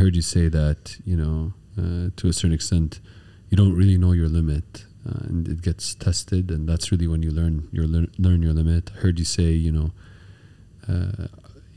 [0.00, 3.00] heard you say that you know uh, to a certain extent
[3.50, 7.22] you don't really know your limit uh, and it gets tested and that's really when
[7.22, 8.90] you learn your learn, your limit.
[8.96, 9.90] I heard you say you know
[10.88, 11.26] uh,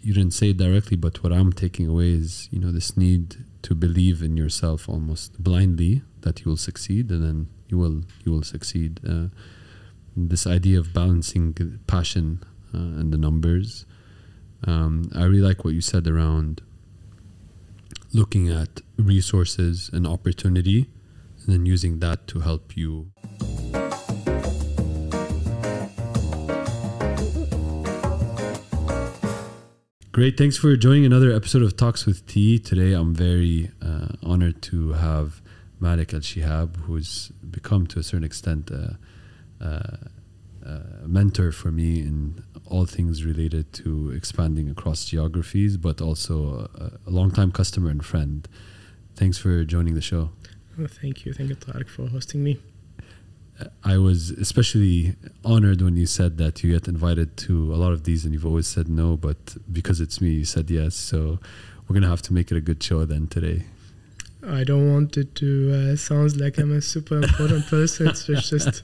[0.01, 3.38] you didn't say it directly but what i'm taking away is you know this need
[3.62, 8.31] to believe in yourself almost blindly that you will succeed and then you will you
[8.31, 8.99] will succeed.
[9.08, 9.28] Uh,
[10.15, 11.46] this idea of balancing
[11.87, 12.44] passion
[12.74, 13.85] uh, and the numbers
[14.65, 16.62] um, i really like what you said around
[18.14, 20.90] looking at resources and opportunity
[21.40, 23.12] and then using that to help you
[30.13, 30.38] Great.
[30.38, 32.59] Thanks for joining another episode of Talks with T.
[32.59, 35.41] Today, I'm very uh, honored to have
[35.80, 38.99] Malik Al Shehab, who's become to a certain extent a,
[39.59, 39.98] a,
[40.63, 42.43] a mentor for me in
[42.73, 46.34] all things related to expanding across geographies, but also
[46.86, 48.48] a, a longtime customer and friend.
[49.16, 50.32] Thanks for joining the show.
[50.80, 51.34] Oh, thank you.
[51.34, 52.54] Thank you, Tarek, for hosting me.
[53.84, 55.15] I was especially
[55.46, 58.49] honored when you said that you get invited to a lot of these and you've
[58.52, 60.96] always said no, but because it's me, you said yes.
[60.96, 61.18] So
[61.84, 63.65] we're going to have to make it a good show then today.
[64.46, 68.08] I don't want it to uh, sound like I'm a super important person.
[68.08, 68.82] It's just, just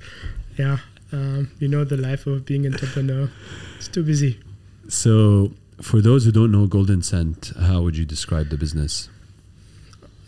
[0.57, 0.77] yeah,
[1.11, 3.29] um, you know, the life of being an entrepreneur.
[3.77, 4.39] It's too busy.
[4.87, 9.09] So, for those who don't know Golden Scent, how would you describe the business?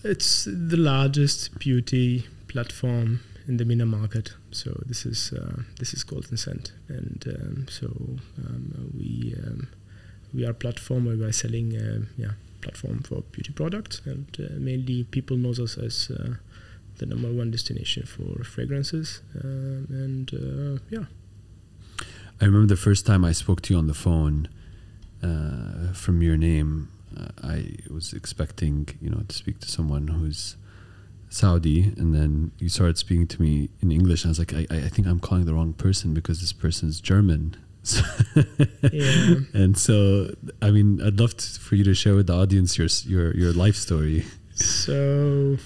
[0.03, 4.33] It's the largest beauty platform in the MENA market.
[4.51, 7.87] So this is uh, this is Golden Scent, and um, so
[8.45, 9.67] um, we um,
[10.33, 14.53] we are a platform where we're selling uh, yeah platform for beauty products, and uh,
[14.57, 16.35] mainly people knows us as uh,
[17.01, 21.05] the number one destination for fragrances, um, and uh, yeah.
[22.39, 24.47] I remember the first time I spoke to you on the phone
[25.23, 26.89] uh, from your name.
[27.43, 30.55] I was expecting, you know, to speak to someone who's
[31.29, 34.65] Saudi, and then you started speaking to me in English, and I was like, I,
[34.69, 37.57] I think I'm calling the wrong person because this person's German.
[38.35, 39.35] yeah.
[39.53, 42.87] And so, I mean, I'd love to, for you to share with the audience your
[43.05, 44.25] your your life story.
[44.53, 45.57] So,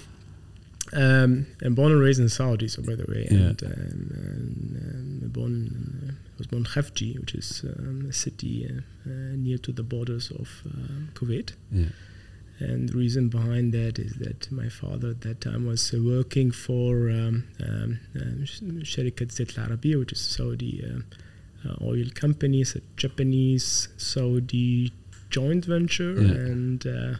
[0.92, 3.38] um, I'm born and raised in Saudi, so by the way, yeah.
[3.38, 8.12] and, um, and um, born in, uh, was born in Khafji, which is um, a
[8.12, 11.52] city uh, uh, near to the borders of uh, Kuwait.
[11.70, 11.86] Yeah.
[12.58, 16.50] And the reason behind that is that my father at that time was uh, working
[16.50, 22.80] for um, um, um, Sharikat Arabiya, which is Saudi uh, uh, oil company, it's a
[22.96, 24.92] Japanese Saudi
[25.28, 26.30] joint venture, yeah.
[26.30, 27.14] and uh,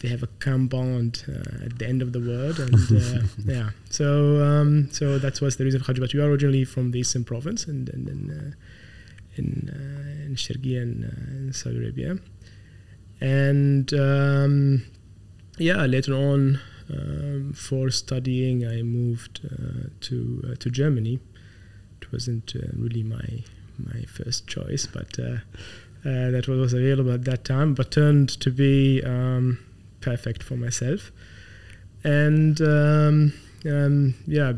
[0.00, 4.42] they have a compound uh, at the end of the word, And uh, yeah, so
[4.42, 6.00] um, so that was the reason for Hajj.
[6.00, 8.56] But we are originally from the Eastern Province and, and, and
[9.36, 9.70] in
[10.26, 11.04] in Sharqiya in,
[11.46, 12.18] in Saudi Arabia
[13.20, 14.84] and um,
[15.58, 16.60] yeah, later on
[16.90, 21.20] um, for studying, I moved uh, to uh, to Germany.
[22.02, 23.44] It wasn't uh, really my
[23.78, 25.38] my first choice, but uh,
[26.04, 29.58] uh, that was available at that time, but turned to be um,
[30.04, 31.10] perfect for myself.
[32.04, 33.32] And um,
[33.66, 34.52] um, yeah,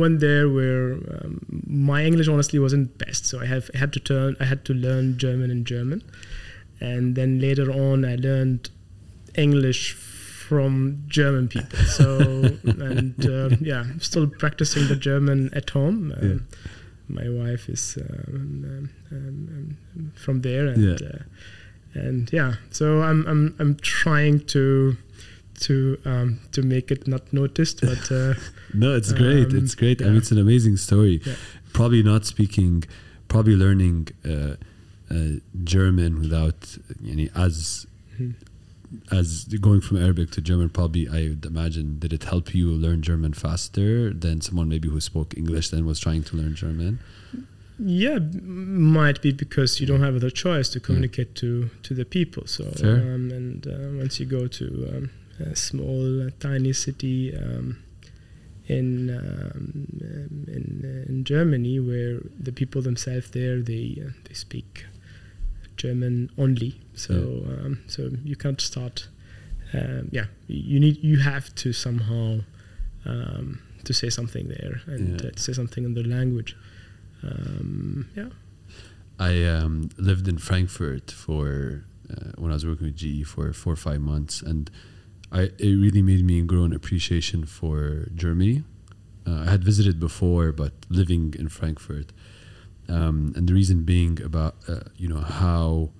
[0.00, 4.36] went there where um, my English honestly wasn't best, so I have had to turn.
[4.40, 6.02] I had to learn German and German
[6.80, 8.70] and then later on I learned
[9.34, 11.78] English from German people.
[11.80, 12.20] So
[12.64, 16.12] and uh, yeah, still practicing the German at home.
[16.20, 16.58] Um, yeah.
[17.10, 21.08] My wife is um, um, um from there, and yeah.
[21.08, 21.18] Uh,
[21.94, 24.96] and yeah, so I'm I'm I'm trying to
[25.60, 28.34] to um, to make it not noticed, but uh,
[28.74, 29.52] no, it's great.
[29.52, 30.00] it's great.
[30.00, 30.06] Yeah.
[30.06, 31.20] I mean, it's an amazing story.
[31.72, 32.84] Probably not speaking,
[33.28, 34.08] probably learning.
[34.24, 34.56] Uh,
[35.10, 37.86] uh, German without any as
[38.20, 38.32] mm-hmm.
[39.14, 43.02] as going from Arabic to German probably I would imagine did it help you learn
[43.02, 47.00] German faster than someone maybe who spoke English then was trying to learn German?
[47.78, 51.40] Yeah, might be because you don't have other choice to communicate yeah.
[51.40, 52.46] to to the people.
[52.46, 57.36] So um, and uh, once you go to um, a small, uh, tiny city.
[57.36, 57.78] Um,
[58.68, 59.86] in um,
[60.46, 64.84] in in Germany, where the people themselves there they uh, they speak
[65.76, 66.78] German only.
[66.94, 67.64] So yeah.
[67.64, 69.08] um, so you can't start.
[69.72, 72.40] Um, yeah, you need you have to somehow
[73.04, 75.30] um, to say something there and yeah.
[75.30, 76.54] uh, say something in the language.
[77.22, 78.28] Um, yeah.
[79.18, 83.72] I um, lived in Frankfurt for uh, when I was working with GE for four
[83.72, 84.70] or five months, and
[85.32, 88.64] I it really made me grow an appreciation for Germany.
[89.26, 92.12] Uh, I had visited before, but living in Frankfurt,
[92.88, 95.90] um, and the reason being about uh, you know how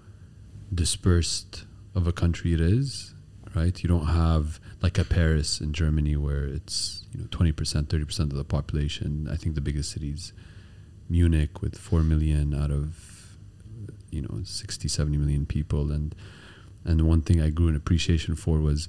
[0.72, 3.14] dispersed of a country it is
[3.54, 3.82] right?
[3.82, 8.04] You don't have like a Paris in Germany where it's you know twenty percent, thirty
[8.04, 9.28] percent of the population.
[9.30, 10.32] I think the biggest cities,
[11.08, 13.36] Munich with four million out of
[14.10, 16.14] you know 60, 70 million people, and
[16.84, 18.88] and one thing I grew an appreciation for was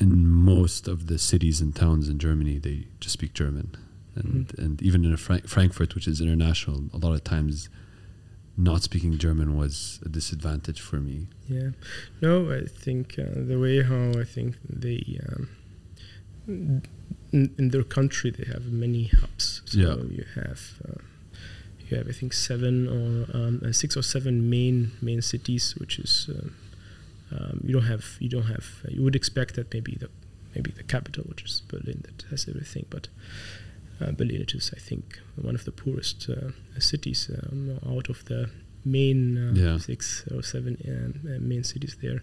[0.00, 3.74] in most of the cities and towns in Germany they just speak German,
[4.16, 4.58] and Mhm.
[4.64, 7.68] and even in Frank- Frankfurt, which is international, a lot of times
[8.56, 11.26] not speaking German was a disadvantage for me.
[11.48, 11.70] Yeah,
[12.20, 16.82] no, I think uh, the way how I think they um,
[17.36, 19.46] in, in their country they have many hubs.
[19.72, 19.96] So Yeah.
[20.18, 21.00] you have uh,
[21.86, 23.06] you have I think seven or
[23.38, 24.76] um, uh, six or seven main
[25.08, 26.48] main cities, which is uh,
[27.36, 28.66] um, you don't have you don't have
[28.96, 30.08] you would expect that maybe the
[30.54, 33.08] maybe the capital, which is Berlin, that has everything, but.
[34.00, 35.04] Uh, Berlin it is, I think,
[35.48, 36.50] one of the poorest uh,
[36.80, 38.50] cities um, out of the
[38.84, 39.78] main uh, Yeah.
[39.78, 42.20] six or seven um, uh, main cities there.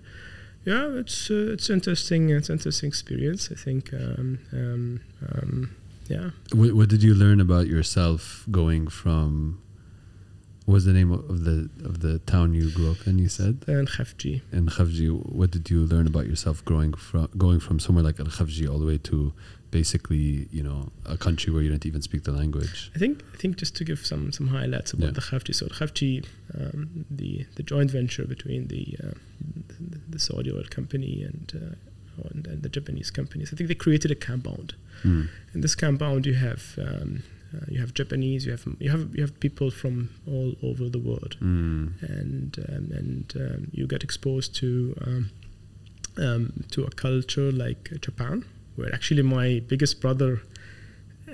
[0.66, 2.30] Yeah, it's uh, it's interesting.
[2.30, 3.50] It's interesting experience.
[3.52, 3.94] I think.
[3.94, 5.02] Um, um,
[5.34, 5.75] um,
[6.08, 9.62] yeah, What, what did you learn about yourself going from?
[10.66, 13.18] What was the name of the of the town you grew up in?
[13.18, 14.42] You said and Khafji.
[14.52, 15.10] in Khafji.
[15.10, 18.78] What did you learn about yourself growing from going from somewhere like Al Khafji all
[18.78, 19.34] the way to
[19.71, 22.91] basically you know a country where you don't even speak the language?
[22.95, 25.12] I think I think just to give some some highlights about Yeah.
[25.19, 25.53] the Khafji.
[25.56, 26.25] So the Khafji,
[26.59, 29.13] um, the the joint venture between the uh,
[29.91, 31.75] the, the Saudi oil company and, uh,
[32.29, 33.47] and and the Japanese companies.
[33.53, 34.75] I think they created a compound.
[35.03, 35.29] Mm.
[35.53, 39.21] In this compound, you have um, uh, you have Japanese, you have you have you
[39.25, 41.33] have people from all over the world.
[41.41, 41.85] Mm.
[42.17, 44.69] and um, and um, you get exposed to
[45.06, 45.29] um,
[46.17, 48.44] um, to a culture like Japan,
[48.75, 50.41] where actually my biggest brother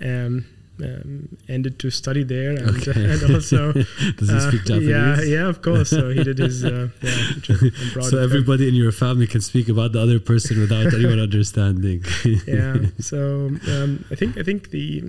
[0.01, 0.45] um,
[0.83, 3.03] um, ended to study there, and, Okay.
[3.11, 3.73] and also
[4.17, 4.89] Does he uh, speak Japanese?
[4.89, 5.89] Yeah, yeah, of course.
[5.89, 6.63] So he did his.
[6.63, 8.23] Uh, yeah, which I'm proud So him.
[8.23, 12.03] everybody in your family can speak about the other person without anyone understanding.
[12.45, 12.77] yeah.
[12.99, 15.03] So um, I think I think the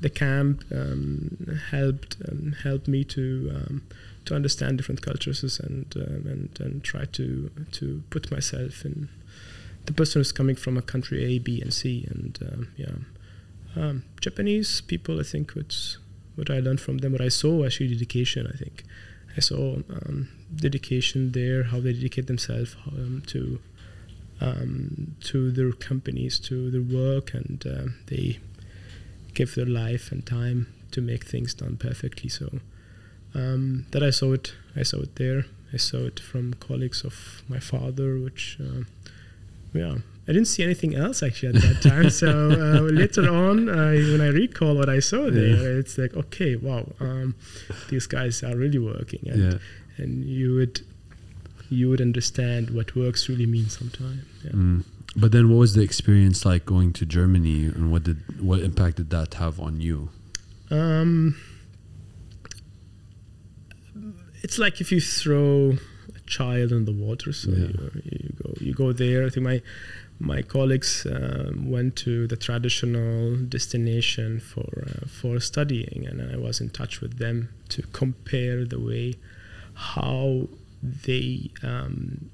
[0.00, 3.82] the camp um, helped um, helped me to um,
[4.24, 9.10] to understand different cultures and um, and and try to to put myself in
[9.86, 12.92] the person who's coming from a country A, B, and C, and um, yeah,
[13.76, 15.20] um, Japanese people.
[15.20, 15.98] I think what's
[16.36, 18.46] what I learned from them, what I saw actually dedication.
[18.46, 18.84] I think
[19.36, 23.60] I saw um, dedication there, how they dedicate themselves um, to
[24.40, 28.38] um, to their companies, to their work, and um they
[29.34, 32.28] give their life and time to make things done perfectly.
[32.28, 32.58] So
[33.34, 34.54] um, that I saw it.
[34.74, 35.44] I saw it there.
[35.72, 38.86] I saw it from colleagues of my father, which um
[39.72, 39.96] yeah.
[40.28, 42.10] I didn't see anything else actually at that time.
[42.10, 45.78] so uh, later on, I, when I recall what I saw there, Yeah.
[45.80, 47.34] it's like, okay, wow, um,
[47.88, 49.58] these guys are really working, and, yeah.
[49.96, 50.82] and you would
[51.68, 54.26] you would understand what works really means sometime.
[54.44, 54.50] Yeah.
[54.50, 54.84] Mm.
[55.16, 58.96] But then, what was the experience like going to Germany, and what did what impact
[58.98, 60.10] did that have on you?
[60.70, 61.36] Um,
[64.42, 65.78] it's like if you throw
[66.38, 67.30] child in the water.
[67.32, 67.68] So Yeah.
[67.68, 67.90] you,
[68.24, 69.20] you go you go there.
[69.26, 69.58] I think my
[70.32, 76.60] my colleagues um, went to the traditional destination for uh, for studying, and I was
[76.64, 77.36] in touch with them
[77.74, 79.06] to compare the way
[79.94, 80.48] how
[81.06, 81.30] they
[81.70, 82.30] um,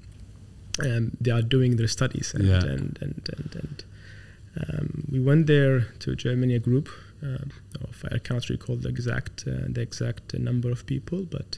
[0.87, 2.63] um, they are doing their studies, and Yeah.
[2.73, 3.77] and and and, and
[4.61, 6.87] um, we went there to Germany, a group
[7.23, 11.49] uh, of I can't recall the exact uh, the exact number of people, but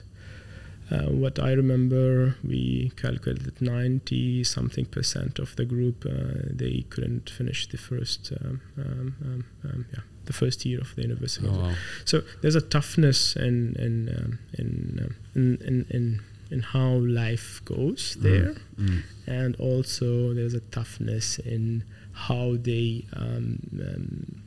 [0.91, 6.85] uh, what I remember, we calculated that 90 something percent of the group uh, they
[6.89, 11.47] couldn't finish the first um, um, um, um, yeah the first year of the university.
[11.47, 11.73] Oh, wow.
[12.05, 14.69] So there's a toughness in in um, in,
[15.03, 16.89] um, in in in in how
[17.23, 19.03] life goes there, Mm.
[19.27, 21.83] and also there's a toughness in
[22.27, 24.41] how they um, um,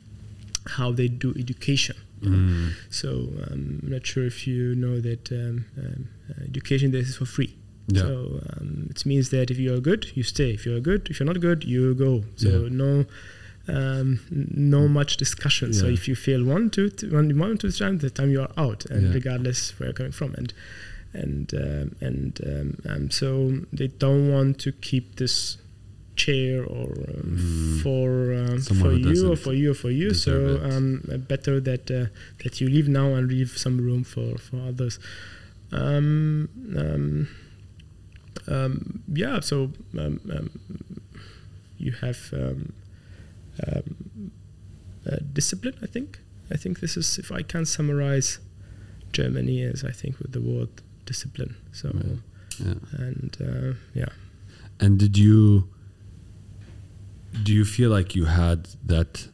[0.77, 1.95] how they do education.
[2.23, 2.37] You know.
[2.37, 2.69] Mm.
[2.89, 3.09] So
[3.43, 7.25] um, I'm not sure if you know that um, um, uh, education there is for
[7.25, 7.55] free.
[7.87, 8.01] Yeah.
[8.03, 10.51] So um, it means that if you are good, you stay.
[10.51, 12.23] If you are good, if you're not good, you go.
[12.37, 12.69] So Yeah.
[12.71, 13.05] no,
[13.67, 15.73] um, no much discussion.
[15.73, 18.51] So if you fail one, two, th- one, one, two times, the time you are
[18.57, 19.13] out, and Yeah.
[19.13, 20.53] regardless where you're coming from, and
[21.13, 25.57] and um, and um, um, so they don't want to keep this
[26.15, 27.81] chair or um, Mm.
[27.81, 30.13] for um, for you or for you or for you.
[30.13, 32.05] So um, better that uh,
[32.43, 34.99] that you leave now and leave some room for for others.
[35.71, 37.27] Um, um,
[38.47, 39.39] um, yeah.
[39.39, 40.49] So um, um,
[41.77, 42.73] you have um,
[43.67, 44.31] um,
[45.09, 45.75] uh, discipline.
[45.81, 46.19] I think.
[46.51, 48.39] I think this is if I can summarize
[49.13, 50.69] Germany as I think with the word
[51.05, 51.55] discipline.
[51.71, 52.67] So Yeah.
[52.67, 52.73] Yeah.
[53.07, 54.09] and uh, yeah.
[54.79, 55.67] And did you
[57.43, 59.27] do you feel like you had that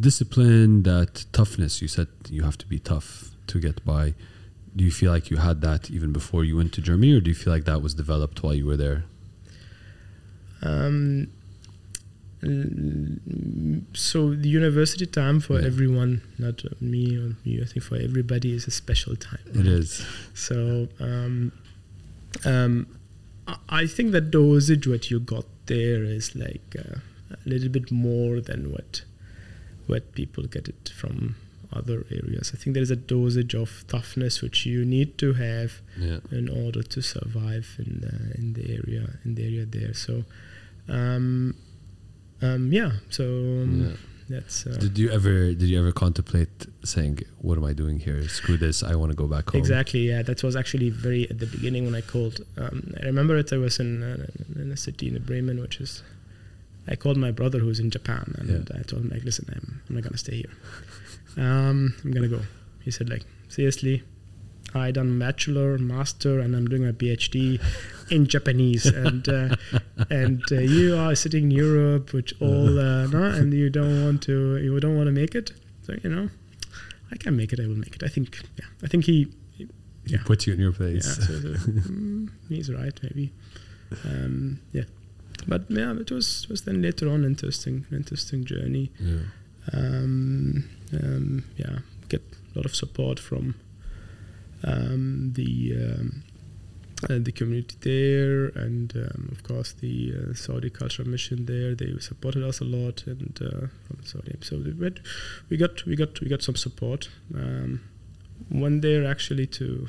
[0.00, 1.80] discipline, that toughness?
[1.80, 4.14] You said you have to be tough to get by.
[4.76, 7.30] Do you feel like you had that even before you went to Germany, or do
[7.30, 9.04] you feel like that was developed while you were there?
[10.62, 11.28] Um,
[13.94, 15.66] so the university time for Yeah.
[15.66, 19.40] everyone, not me or you, I think for everybody is a special time.
[19.54, 20.04] It is.
[20.34, 21.52] So um,
[22.44, 22.86] um,
[23.68, 26.98] I- think that dosage what you got there is like uh,
[27.30, 29.02] a little bit more than what
[29.86, 31.36] what people get it from
[31.72, 32.52] other areas.
[32.54, 36.20] I think there is a dosage of toughness which you need to have Yeah.
[36.30, 39.92] in order to survive in the, in the area in the area there.
[39.94, 40.24] So
[40.88, 41.54] um,
[42.40, 43.96] um, yeah, so um, yeah.
[44.36, 48.26] that's uh, Did you ever did you ever contemplate saying, "What am I doing here?
[48.28, 48.82] Screw this!
[48.82, 50.08] I want to go back home." Exactly.
[50.08, 52.40] Yeah, that was actually very at the beginning when I called.
[52.56, 53.52] Um, I remember it.
[53.52, 54.26] I was in, uh,
[54.62, 56.02] in a city in Bremen, which is.
[56.88, 58.78] I called my brother who's in Japan, and Yeah.
[58.78, 60.52] I told him like, "Listen, I'm, I'm not gonna stay here.
[61.36, 62.40] Um, I'm gonna go."
[62.84, 64.02] He said like, "Seriously."
[64.74, 67.58] I done bachelor, master, and I'm doing my PhD
[68.10, 69.56] in Japanese, and uh,
[70.10, 74.22] and uh, you are sitting in Europe, which all uh, no, and you don't want
[74.24, 75.52] to, you don't want to make it.
[75.84, 76.28] So you know,
[77.10, 77.60] I can make it.
[77.60, 78.02] I will make it.
[78.02, 78.40] I think.
[78.58, 79.66] Yeah, I think he He
[80.04, 80.22] Yeah.
[80.26, 81.16] put you in your yeah, place.
[81.16, 81.48] so, so,
[81.88, 83.32] mm, he's right, maybe.
[84.04, 84.84] Um, yeah,
[85.48, 88.92] but yeah, it was was then later on interesting, interesting journey.
[89.00, 89.20] Yeah.
[89.72, 91.78] Um, um, yeah,
[92.08, 92.22] get
[92.54, 93.54] a lot of support from
[94.62, 96.22] um, the um,
[97.04, 101.74] uh, the community there, and um, of course the uh, Saudi Cultural Mission there.
[101.74, 104.36] They supported us a lot, and uh, from Saudi.
[104.42, 107.08] So we, got we got we got some support.
[107.34, 107.80] Um,
[108.50, 109.88] went there actually to.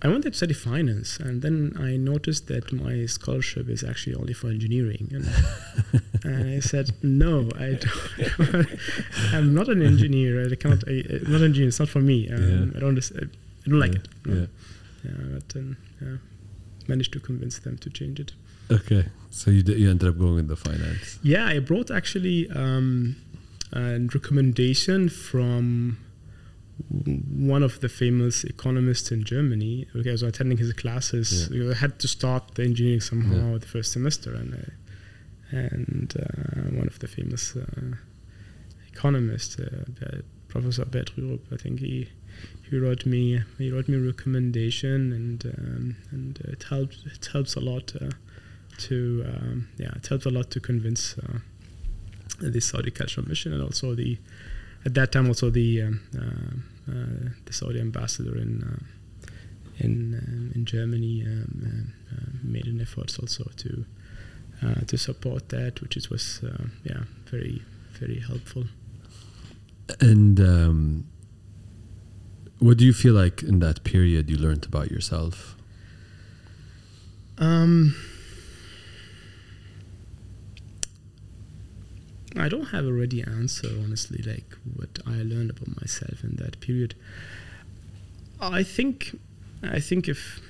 [0.00, 4.32] I wanted to study finance, and then I noticed that my scholarship is actually only
[4.32, 8.68] for engineering, and, and I said, "No, I don't.
[9.32, 10.46] I'm not an engineer.
[10.50, 10.84] I cannot.
[10.86, 11.68] I, I'm not an engineer.
[11.68, 12.28] It's not for me.
[12.30, 12.76] Um, Yeah.
[12.76, 12.98] I don't.
[13.16, 13.24] I
[13.68, 13.98] don't like yeah.
[13.98, 14.08] it.
[14.26, 14.34] No.
[14.34, 14.46] Yeah.
[15.04, 16.16] Yeah, but um, yeah,
[16.86, 18.32] managed to convince them to change it.
[18.70, 19.06] Okay.
[19.30, 21.18] So you did, you ended up going the finance.
[21.22, 23.16] Yeah, I brought actually um,
[23.72, 25.98] a recommendation from
[26.90, 29.86] one of the famous economists in Germany.
[29.96, 31.50] Okay, I was attending his classes.
[31.52, 36.86] I had to start the engineering somehow the first semester, and I, and uh, one
[36.86, 37.96] of the famous uh,
[38.92, 42.08] economists, uh, Professor Bert Rürup, I think he
[42.70, 47.54] he wrote me he wrote me a recommendation, and um, and it helps it helps
[47.56, 47.92] a lot.
[48.00, 48.10] Uh,
[48.78, 51.38] to um, yeah, it helped a lot to convince uh,
[52.40, 54.18] the Saudi Cultural Mission and also the
[54.84, 59.26] at that time also the um, uh, uh, the Saudi ambassador in uh,
[59.78, 61.92] in um, in Germany um,
[62.42, 63.84] made an effort also to
[64.62, 68.64] uh, to support that, which is, was uh, yeah very very helpful.
[70.00, 71.06] And um,
[72.58, 75.56] what do you feel like in that period you learned about yourself?
[77.38, 77.94] Um,
[82.38, 86.60] I don't have a ready answer, honestly, like what I learned about myself in that
[86.60, 86.94] period.
[88.40, 89.18] I think,
[89.62, 90.40] I think if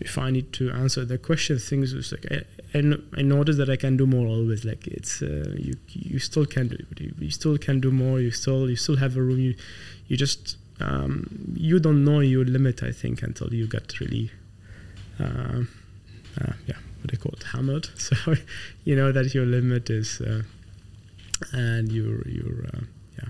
[0.00, 3.70] if I need to answer the question, things is like I, I, I notice that
[3.70, 4.64] I can do more always.
[4.64, 8.20] Like it's uh, you you still can do you, you still can do more.
[8.20, 9.38] You still you still have a room.
[9.38, 9.54] You
[10.08, 12.82] you just um, you don't know your limit.
[12.82, 14.30] I think until you get really.
[15.18, 15.62] Uh,
[16.40, 17.88] uh, yeah, what they call it, hammered.
[17.96, 18.34] So
[18.84, 20.42] you know that your limit is, uh,
[21.52, 22.80] and you're you're uh,
[23.18, 23.28] yeah.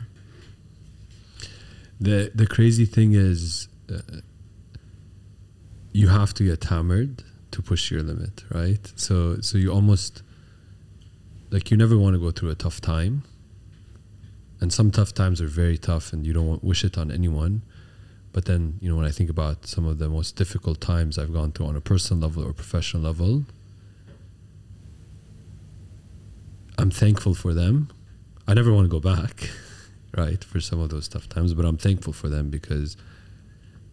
[2.00, 4.00] The the crazy thing is, uh,
[5.92, 8.92] you have to get hammered to push your limit, right?
[8.96, 10.22] So so you almost
[11.50, 13.22] like you never want to go through a tough time,
[14.60, 17.62] and some tough times are very tough, and you don't want, wish it on anyone.
[18.32, 21.32] But then you know when I think about some of the most difficult times I've
[21.32, 23.46] gone through on a personal level or professional level,
[26.78, 27.88] I'm thankful for them.
[28.48, 29.50] I never want to go back,
[30.16, 32.96] right, for some of those tough times, but I'm thankful for them because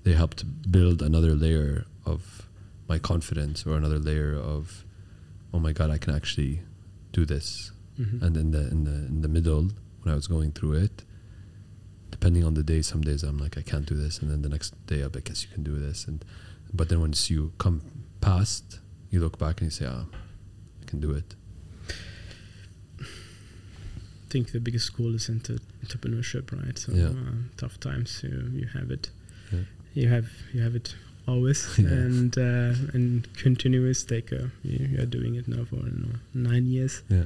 [0.04, 2.48] they helped build another layer of
[2.88, 4.86] my confidence or another layer of,
[5.54, 6.62] oh my God, I can actually
[7.12, 7.72] do this.
[8.00, 8.22] Mhm.
[8.22, 9.70] And in the in the in the middle,
[10.02, 11.04] when I was going through it,
[12.12, 14.50] depending on the day, some days I'm like I can't do this, and then the
[14.50, 16.26] next day I'm like, yes, you can do this, and
[16.74, 17.82] but then once you come
[18.20, 18.80] past,
[19.12, 20.06] you look back and you say, ah,
[20.82, 21.36] I can do it.
[24.34, 26.76] I think the biggest school is into entrepreneurship, right?
[26.80, 27.10] So Yeah.
[27.10, 29.12] um, tough times, you you have it,
[29.52, 29.66] Yeah.
[29.94, 30.96] you have you have it
[31.28, 31.90] always Yeah.
[32.06, 34.00] and uh, and continuous.
[34.12, 34.16] Uh,
[34.64, 37.04] you, you are doing it now for know, nine years.
[37.10, 37.26] Yeah.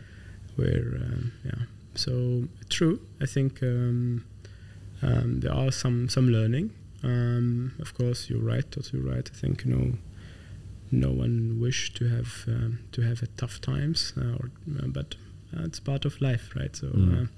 [0.58, 1.62] Where um, yeah,
[1.96, 3.00] so true.
[3.22, 4.26] I think um,
[5.02, 6.72] um, there are some some learning.
[7.04, 8.70] Um, of course, you're right.
[8.70, 9.30] Totally right.
[9.34, 9.98] I think you know.
[10.92, 14.46] No one wish to have um, to have a tough times, uh, or,
[14.80, 15.16] uh, but
[15.56, 16.75] uh, it's part of life, right?
[16.75, 17.30] So Mm.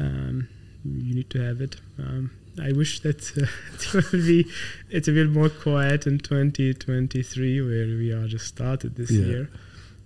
[0.00, 0.48] uh, um,
[0.84, 1.76] you need to have it.
[1.98, 2.30] Um,
[2.62, 4.46] I wish that uh, it will be
[4.90, 9.26] it's a bit more quiet in 2023, where we are just started this Yeah.
[9.26, 9.50] year,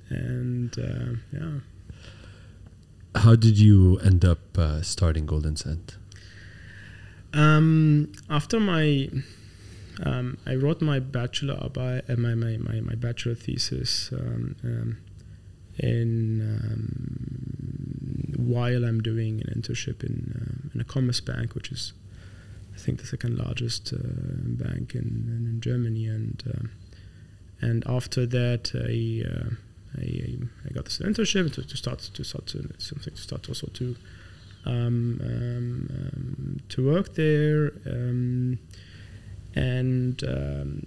[0.08, 1.60] and uh, yeah.
[3.14, 5.96] How did you end up uh, starting Golden Scent?
[7.32, 9.08] Um, after my,
[10.02, 14.96] um, I wrote my bachelor abi- uh, my, my, my, my bachelor thesis um, um,
[15.82, 21.92] in um, while I'm doing an internship in uh, in a Commerzbank, which is
[22.74, 23.98] I think the second largest uh,
[24.64, 26.70] bank in, in Germany, and um
[27.60, 29.24] and after that I.
[29.28, 29.50] Uh,
[29.98, 33.66] I, I got this internship to, to start to start to something to start also
[33.74, 33.96] to
[34.64, 37.72] um, um, um, to work there.
[39.54, 40.80] And um,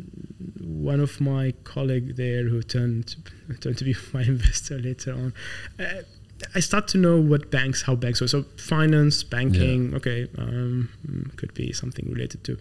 [0.62, 3.16] one of my colleague there who turned
[3.62, 5.34] turned to be my investor later on.
[5.80, 6.04] Uh,
[6.56, 8.30] I start to know what banks, how banks work.
[8.30, 12.58] So finance, banking, okay, um, mm, could be something related to.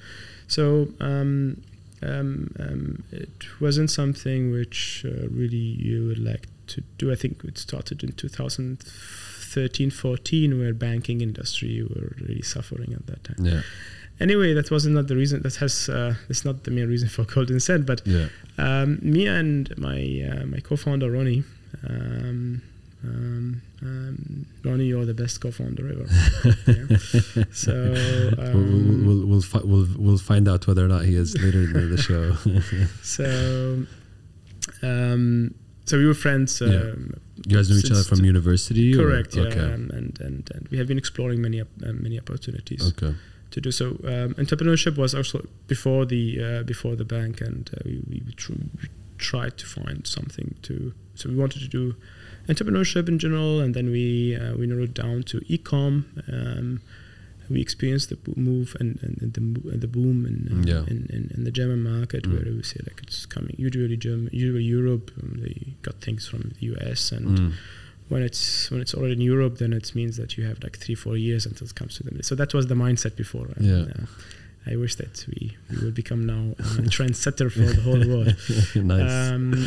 [0.47, 1.63] So um,
[2.03, 7.13] um, um, it wasn't something which uh, really you would like to do.
[7.13, 13.25] I think it started in 2013, 14, where banking industry were really suffering at that
[13.25, 13.45] time.
[13.45, 13.63] Yeah.
[14.23, 15.43] Anyway, that wasn't not the reason.
[15.43, 17.85] That has uh, that's not the main reason for Golden Scent.
[17.87, 18.26] But Yeah.
[18.59, 20.00] um, me and my
[20.31, 21.43] uh, my co-founder Ronnie.
[21.88, 22.62] Um,
[23.05, 26.07] um, um, Ronnie, you're the best co-founder ever.
[26.67, 27.45] Yeah.
[27.52, 27.73] So
[28.38, 31.62] we'll, um, we'll, we'll, fi- we'll, we'll find out whether or not he is later
[31.64, 32.25] in the show.
[33.02, 33.85] so
[34.83, 36.61] um, so we were friends.
[36.61, 36.69] Yeah.
[36.69, 37.14] Um,
[37.47, 38.95] you guys knew each other from university?
[38.95, 39.35] or- Correct.
[39.35, 39.43] Yeah.
[39.45, 39.61] Okay.
[39.61, 41.64] Um, and, and and we have been exploring many uh,
[42.07, 43.14] many opportunities Okay.
[43.53, 43.87] To do so.
[44.12, 48.53] Um, entrepreneurship was also before the uh, before the bank, and uh, we we, tr-
[48.81, 48.88] we
[49.19, 50.93] tried to find something to.
[51.15, 51.95] So we wanted to do
[52.49, 56.05] entrepreneurship in general, and then we uh, we narrowed down to ecom.
[56.33, 56.81] Um,
[57.51, 60.85] we experienced the move and, and, and the and the boom in, uh, Yeah.
[60.93, 62.33] in, in, in the German market, Mm.
[62.33, 63.55] where we say like it's coming.
[63.59, 65.11] Usually German, usually Europe.
[65.23, 67.53] Um, they got things from the US, and Mm.
[68.09, 70.95] When it's when it's already in Europe, then it means that you have like three
[70.95, 72.23] four years until it comes to them.
[72.23, 73.49] So that was the mindset before.
[73.57, 73.93] and, Yeah.
[74.03, 74.07] uh,
[74.73, 78.37] I wish that we, we will become now a trendsetter for the whole world.
[78.77, 79.33] nice.
[79.33, 79.67] Um,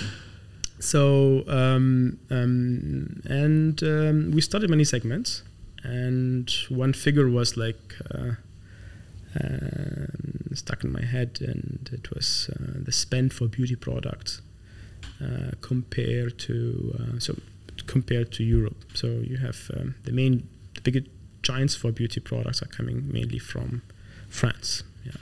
[0.80, 5.43] so um, um, and um, we started many segments,
[5.84, 8.32] and one figure was like uh,
[9.41, 14.41] um, stuck in my head, and it was uh, the spend for beauty products
[15.21, 17.36] uh, compared to uh, so
[17.88, 18.84] compared to Europe.
[18.93, 21.08] So you have um, the main the big
[21.41, 23.82] giants for beauty products are coming mainly from
[24.30, 24.84] France.
[25.06, 25.21] Yeah.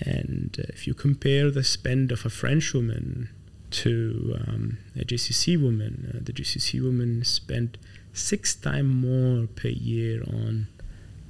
[0.00, 3.30] And uh, if you compare the spend of a French woman
[3.70, 7.76] to um, a GCC woman, uh, the GCC woman spent
[8.12, 10.68] six times more per year on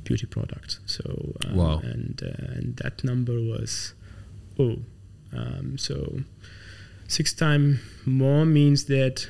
[0.05, 0.81] beauty products.
[0.87, 1.79] So um, Wow.
[1.83, 3.95] and uh, and that number was
[4.59, 4.77] oh,
[5.33, 6.21] um, so
[7.09, 9.29] six times more means that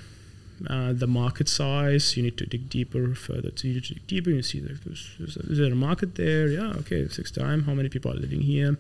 [0.69, 4.07] uh, the market size you need to dig deeper further to you need to dig
[4.07, 4.81] deeper you see there's,
[5.19, 6.49] there's a, is there a market there?
[6.49, 8.77] Yeah okay six time how many people are living here?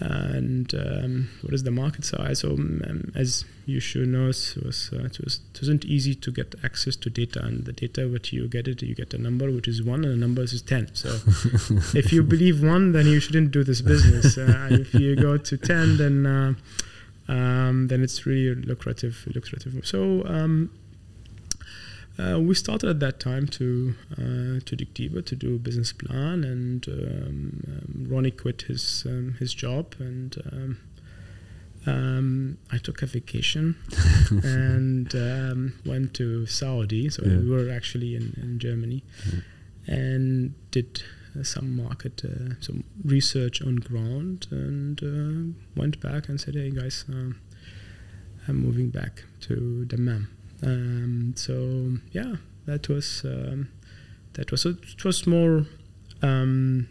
[0.00, 2.40] And um, what is the market size?
[2.40, 6.32] So um, as you should know it was, uh, it was it wasn't easy to
[6.32, 9.50] get access to data and the data what you get it you get a number
[9.52, 11.08] which is one and the number is 10 so
[11.96, 14.36] if you believe one then you shouldn't do this business.
[14.36, 16.54] Uh, if you go to 10 then uh,
[17.28, 19.26] um, then it's really lucrative.
[19.34, 19.86] Lucrative.
[19.86, 20.70] So um,
[22.18, 26.44] uh, we started at that time to uh, to deeper, to do a business plan,
[26.44, 30.78] and um, um, Ronnie quit his um, his job, and um,
[31.86, 33.76] um, I took a vacation
[34.30, 37.10] and um, went to Saudi.
[37.10, 37.38] So Yeah.
[37.38, 39.42] we were actually in, in Germany, Mhm.
[39.86, 41.02] and did
[41.42, 47.04] some market, uh, some research on ground, and uh, went back and said, "Hey guys,
[47.08, 47.40] um,
[48.46, 50.28] I'm moving back to Dammam."
[50.62, 53.68] Um, so yeah, that was um,
[54.34, 55.66] that was it was more
[56.22, 56.88] um,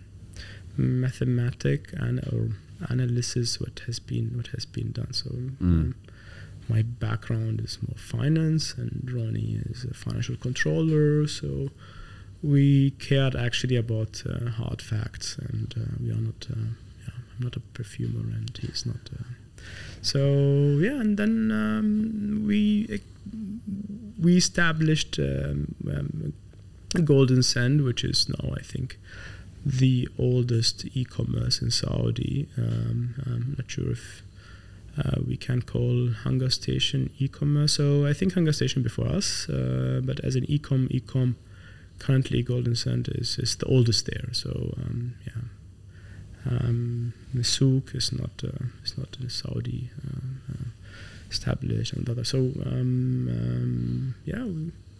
[0.78, 2.50] mathematic and or
[2.90, 5.14] analysis what has been what has been done.
[5.14, 5.30] So
[5.62, 5.96] um,
[6.70, 11.28] my background is more finance, and Ronnie is a financial controller.
[11.28, 11.70] So
[12.44, 16.48] we cared actually about uh, hard facts, and uh, we are not.
[16.52, 16.76] Uh,
[17.06, 19.10] yeah, I'm not a perfumer, and he's not.
[19.18, 19.24] Uh,
[20.02, 20.20] so
[20.82, 23.02] yeah, and then um, we
[24.20, 26.34] we established um, um,
[27.04, 29.00] Golden Scent, which is now I think
[29.66, 32.50] the oldest e-commerce in Saudi.
[32.58, 34.22] Um, I'm not sure if
[34.98, 37.74] uh, we can call Hunger Station e-commerce.
[37.74, 41.38] So I think Hunger Station before us, uh, but as an e-com, e-com,
[42.00, 44.30] currently Golden Scent is, is the oldest there.
[44.34, 45.42] So um, yeah,
[46.50, 50.66] um, Souq is not uh, is not in Saudi uh, uh,
[51.30, 52.24] established and other.
[52.24, 54.46] So um, um, yeah,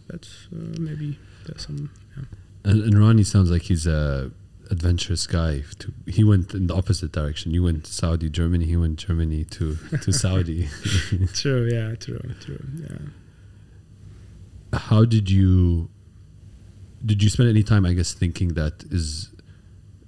[0.08, 1.90] that's uh, maybe there's some.
[2.16, 2.24] Yeah.
[2.64, 4.30] And, and Ronnie sounds like he's a
[4.70, 5.62] adventurous guy.
[5.80, 7.52] To, he went in the opposite direction.
[7.52, 8.64] You went Saudi, Germany.
[8.64, 10.68] He went Germany to to Saudi.
[11.34, 11.68] true.
[11.70, 11.94] Yeah.
[11.96, 12.20] True.
[12.40, 12.64] True.
[12.80, 14.78] Yeah.
[14.78, 15.90] How did you?
[17.04, 19.30] Did you spend any time, I guess, thinking that is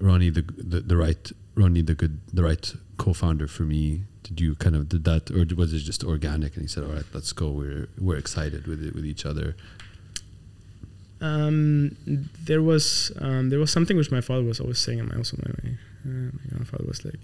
[0.00, 4.02] Ronnie the, the the right Ronnie the good the right co-founder for me?
[4.22, 6.54] Did you kind of did that, or was it just organic?
[6.54, 7.50] And he said, "All right, let's go.
[7.50, 9.56] We're we're excited with it with each other."
[11.20, 11.96] Um,
[12.44, 15.38] there was um, there was something which my father was always saying, and my also
[15.44, 17.20] my, uh, my grandfather was like,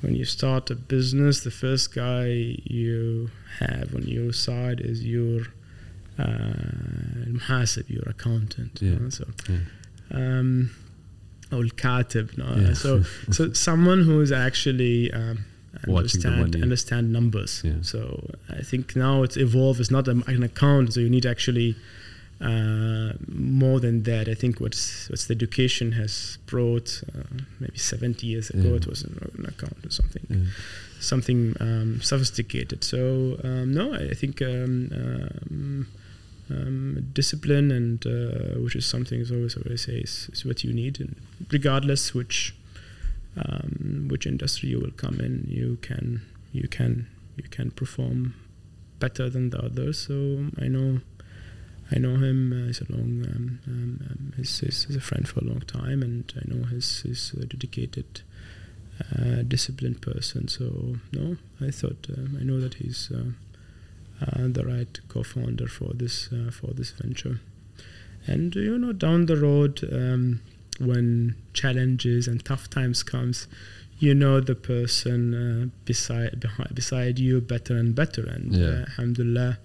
[0.00, 5.46] when you start a business, the first guy you have on your side is your
[6.18, 8.78] uh, your accountant.
[8.80, 8.90] Yeah.
[8.92, 9.08] You know?
[9.10, 9.58] So, Yeah.
[10.10, 10.70] um,
[11.52, 12.36] or katib.
[12.36, 12.54] No?
[12.56, 12.74] Yeah.
[12.74, 15.44] So, so someone who is actually um,
[15.86, 17.62] understand understand numbers.
[17.64, 17.72] Yeah.
[17.82, 19.80] So I think now it's evolved.
[19.80, 20.92] It's not an account.
[20.94, 21.76] So you need actually
[22.40, 24.28] uh, more than that.
[24.28, 27.22] I think what's what's the education has brought uh,
[27.60, 28.68] maybe 70 years ago.
[28.70, 28.74] Yeah.
[28.76, 30.36] It was an, an account or something Yeah.
[31.00, 32.84] something um, sophisticated.
[32.84, 35.86] So um, no, I, I think um,
[36.50, 40.72] um, discipline and uh, which is something is always I say is, is what you
[40.72, 41.16] need, and
[41.50, 42.54] regardless which
[43.36, 48.34] um, which industry you will come in, you can you can you can perform
[48.98, 49.98] better than the others.
[49.98, 51.00] So I know.
[51.90, 52.52] I know him.
[52.52, 54.62] Uh, he's a long, um, um, um, he's,
[54.94, 58.20] a friend for a long time, and I know he's, he's a dedicated
[59.00, 60.48] uh, disciplined person.
[60.48, 63.47] So no, I thought um, I know that he's uh, uh,
[64.20, 67.40] the right co-founder for this uh, for this venture.
[68.26, 70.40] And you know, down the road, um,
[70.78, 73.46] when challenges and tough times comes,
[73.98, 78.24] you know the person uh, beside behind, beside you better and better.
[78.26, 78.66] And Yeah.
[78.66, 79.58] uh, alhamdulillah.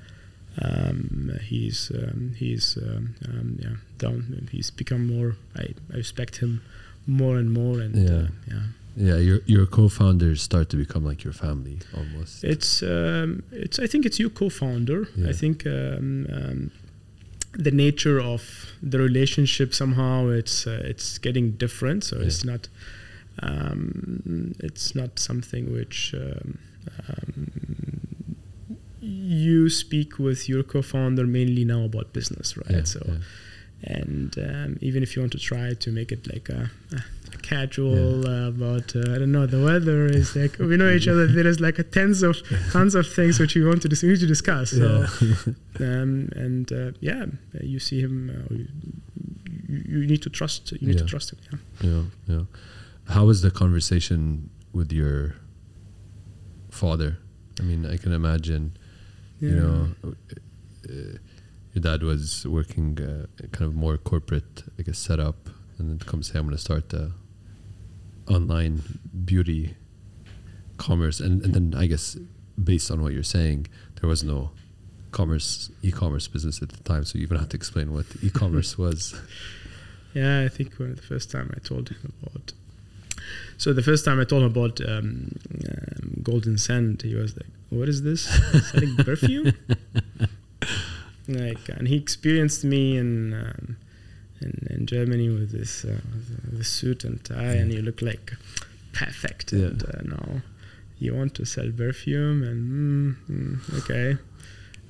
[0.61, 4.47] Um, he's um, he's um, um, yeah down.
[4.51, 5.35] He's become more.
[5.55, 6.61] I, I respect him
[7.07, 8.15] more and more, and Yeah.
[8.15, 8.63] uh, yeah.
[8.95, 12.43] Yeah, your your co-founders start to become like your family almost.
[12.43, 13.79] It's um, it's.
[13.79, 15.07] I think it's your co-founder.
[15.15, 15.29] Yeah.
[15.29, 16.71] I think um, um,
[17.53, 22.03] the nature of the relationship somehow it's uh, it's getting different.
[22.03, 22.67] So it's not
[23.41, 26.59] um, it's not something which um,
[27.09, 28.35] um,
[28.99, 32.69] you speak with your co-founder mainly now about business, right?
[32.69, 33.13] Yeah, so yeah.
[33.85, 36.69] And um, even if you want to try to make it like a,
[37.33, 41.07] a casual uh, about uh, I don't know the weather is like we know each
[41.07, 42.37] other there is like a tens of
[42.71, 45.05] tons of things which we want to dis- need to discuss so
[45.79, 47.25] um, and uh, yeah
[47.61, 48.67] you see him uh, you,
[50.01, 51.01] you need to trust you need Yeah.
[51.01, 51.89] to trust him yeah.
[51.89, 52.43] yeah, yeah.
[53.15, 55.35] How was the conversation with your
[56.71, 57.17] father?
[57.59, 58.77] I mean, I can imagine.
[59.41, 59.55] You Yeah.
[59.61, 59.87] know,
[60.89, 61.17] uh,
[61.73, 66.21] your dad was working uh, kind of more corporate, like a setup, and then come
[66.21, 67.11] say, "I'm going to start the
[68.27, 68.83] online
[69.25, 69.75] beauty
[70.77, 72.15] commerce," and and then I guess
[72.63, 73.67] based on what you're saying,
[73.99, 74.51] there was no
[75.11, 79.19] commerce e-commerce business at the time, so you even have to explain what e-commerce was.
[80.13, 82.53] Yeah, I think when the first time I told him about.
[83.57, 85.31] So the first time I told him about um,
[85.67, 88.21] um, Golden Scent, he was like, "What is this?
[88.69, 89.53] Selling perfume?"
[91.27, 93.77] like, and he experienced me in um,
[94.41, 95.99] in, in Germany with this uh,
[96.59, 98.33] a suit and tie, and you look like
[98.91, 99.53] perfect.
[99.53, 99.67] Yeah.
[99.67, 100.41] And uh, now
[100.99, 104.17] you want to sell perfume, and mm, mm, okay.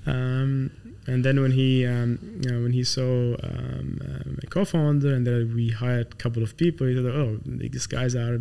[0.06, 0.72] Um,
[1.08, 5.26] and then when he um, you know, when he saw um, uh, my co-founder and
[5.26, 8.40] then we hired a couple of people he thought oh these guys are, are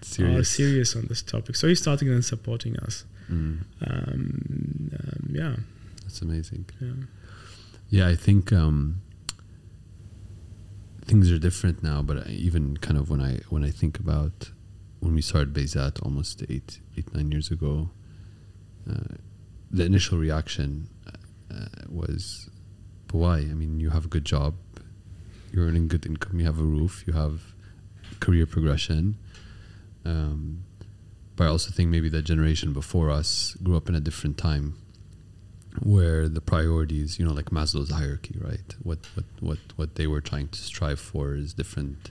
[0.00, 0.48] Serious.
[0.48, 5.56] serious on this topic so he started then supporting us Mm, um, um, yeah
[6.18, 6.66] that's amazing.
[6.80, 7.06] yeah
[7.90, 9.00] Yeah, I think um,
[11.06, 12.02] things are different now.
[12.02, 14.50] But I, even kind of when I when I think about
[15.00, 17.90] when we started Bayzat almost eight eight nine years ago,
[18.90, 19.14] uh,
[19.70, 20.88] the initial reaction
[21.50, 22.50] uh, was,
[23.06, 23.36] "But why?
[23.38, 24.54] I mean, you have a good job,
[25.52, 27.54] you're earning good income, you have a roof, you have
[28.20, 29.16] career progression."
[30.04, 30.64] Um,
[31.36, 34.74] but I also think maybe the generation before us grew up in a different time
[35.82, 38.74] where the priorities, you know, like Maslow's hierarchy, right?
[38.82, 42.10] What what what what they were trying to strive for is different.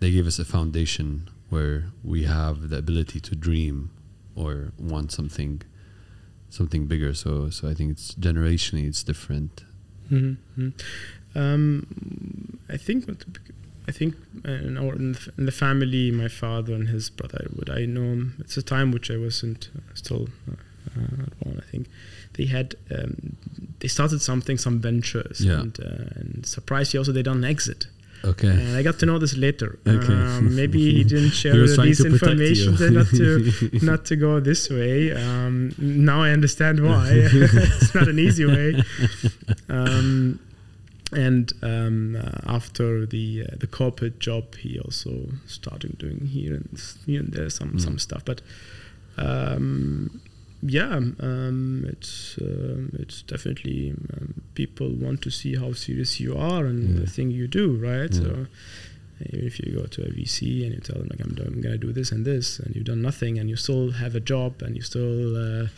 [0.00, 3.90] They gave us a foundation where we have the ability to dream
[4.34, 5.62] or want something
[6.48, 7.14] something bigger.
[7.14, 9.64] So so I think it's generationally it's different.
[10.10, 10.70] Mm-hmm.
[11.34, 13.08] Um, I think
[13.88, 17.70] I think in, our, in, the, in the family, my father and his brother would
[17.70, 18.36] I know him.
[18.38, 20.56] It's a time which I wasn't uh, still uh,
[20.96, 21.62] uh born.
[21.66, 21.86] I think
[22.34, 23.36] they had um,
[23.80, 25.60] they started something, some ventures, yeah.
[25.60, 27.86] and, uh, and surprisingly also they done an exit.
[28.22, 28.48] Okay.
[28.48, 29.78] And I got to know this later.
[29.86, 30.12] Okay.
[30.12, 35.12] Um, maybe he didn't share he this information not to not to go this way.
[35.12, 37.08] Um, now I understand why.
[37.10, 38.82] it's not an easy way.
[39.68, 40.38] Um,
[41.12, 46.80] and um, uh, after the uh, the corporate job, he also started doing here and
[47.06, 47.80] here and there some mm.
[47.80, 48.24] some stuff.
[48.24, 48.42] But
[49.18, 50.20] um,
[50.62, 56.66] yeah, um, it's uh, it's definitely um, people want to see how serious you are
[56.66, 57.00] and yeah.
[57.00, 58.12] the thing you do, right?
[58.12, 58.20] Yeah.
[58.20, 58.46] So
[59.26, 61.72] even if you go to a VC and you tell them like I'm, I'm going
[61.72, 64.62] to do this and this, and you've done nothing, and you still have a job,
[64.62, 65.68] and you still uh,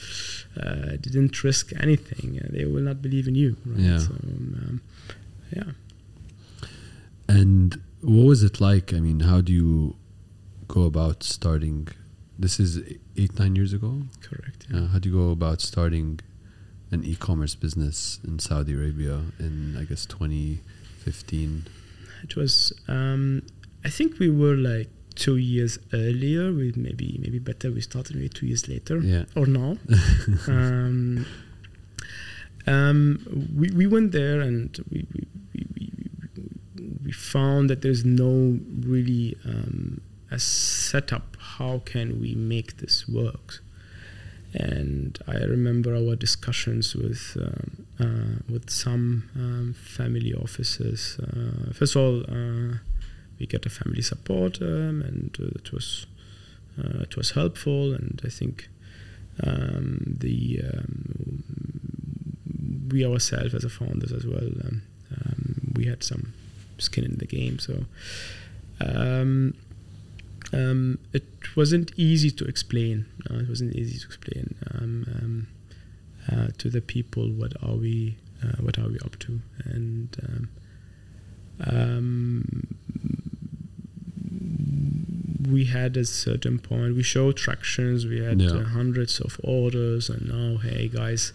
[0.61, 3.81] uh, didn't risk anything, uh, they will not believe in you, right?
[3.81, 3.99] Yeah.
[3.99, 4.81] So, um,
[5.55, 5.73] yeah.
[7.29, 8.93] And what was it like?
[8.93, 9.97] I mean, how do you
[10.69, 11.89] go about starting?
[12.43, 12.83] This is
[13.17, 14.03] eight nine years ago.
[14.21, 14.67] Correct.
[14.69, 14.81] Yeah.
[14.81, 16.19] Uh, how do you go about starting
[16.91, 21.67] an e-commerce business in Saudi Arabia in I guess 2015?
[22.25, 22.73] It was.
[22.89, 23.43] Um,
[23.85, 26.53] I think we were like two years earlier.
[26.53, 27.71] We maybe maybe better.
[27.71, 28.99] We started maybe two years later.
[28.99, 29.27] Yeah.
[29.37, 29.77] Or now.
[30.49, 31.25] um,
[32.67, 35.27] um, we, we went there and we, we,
[35.77, 35.93] we,
[37.05, 40.01] we found that there's no really um,
[40.33, 41.37] a setup.
[41.39, 43.63] How can we make this work?
[44.55, 51.19] And I remember our discussions with um, uh, with some um, family officers.
[51.21, 52.79] Uh, first of all, uh,
[53.39, 56.07] we get a family support, um, and uh, it was
[56.79, 57.95] uh, it was helpful.
[57.95, 58.69] And I think
[59.43, 61.45] um, the um,
[62.91, 64.51] we ourselves as a founders as well,
[65.17, 66.35] um, we had some
[66.77, 67.59] skin in the game.
[67.59, 67.87] So
[70.53, 71.25] um, um it
[71.57, 73.07] wasn't easy to explain.
[73.29, 75.47] No, it wasn't easy to explain um, um,
[76.31, 80.17] uh, to the people what are we uh, what are we up to and.
[85.49, 88.51] we had a certain point we showed tractions we had yeah.
[88.51, 91.33] uh, hundreds of orders and now hey guys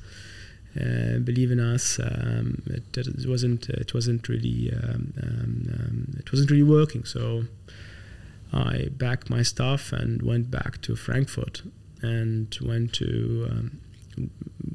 [0.79, 1.99] uh, believe in us.
[1.99, 3.69] Um, it, it, wasn't.
[3.69, 4.71] It wasn't really.
[4.71, 7.03] Um, um, um, it wasn't really working.
[7.03, 7.45] So
[8.53, 11.63] I backed my stuff and went back to Frankfurt
[12.01, 13.81] and went to um,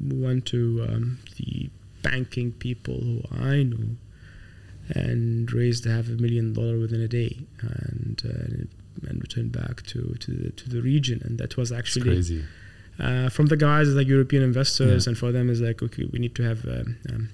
[0.01, 1.69] went to the
[2.01, 3.97] banking people who I knew
[4.89, 10.15] and raised half a million dollar within a day and uh, and returned back to
[10.19, 12.43] to the, to the region and that was actually
[12.99, 15.09] uh, from the guys like European investors, yeah.
[15.09, 17.29] and for them is like okay, we need to have um, um,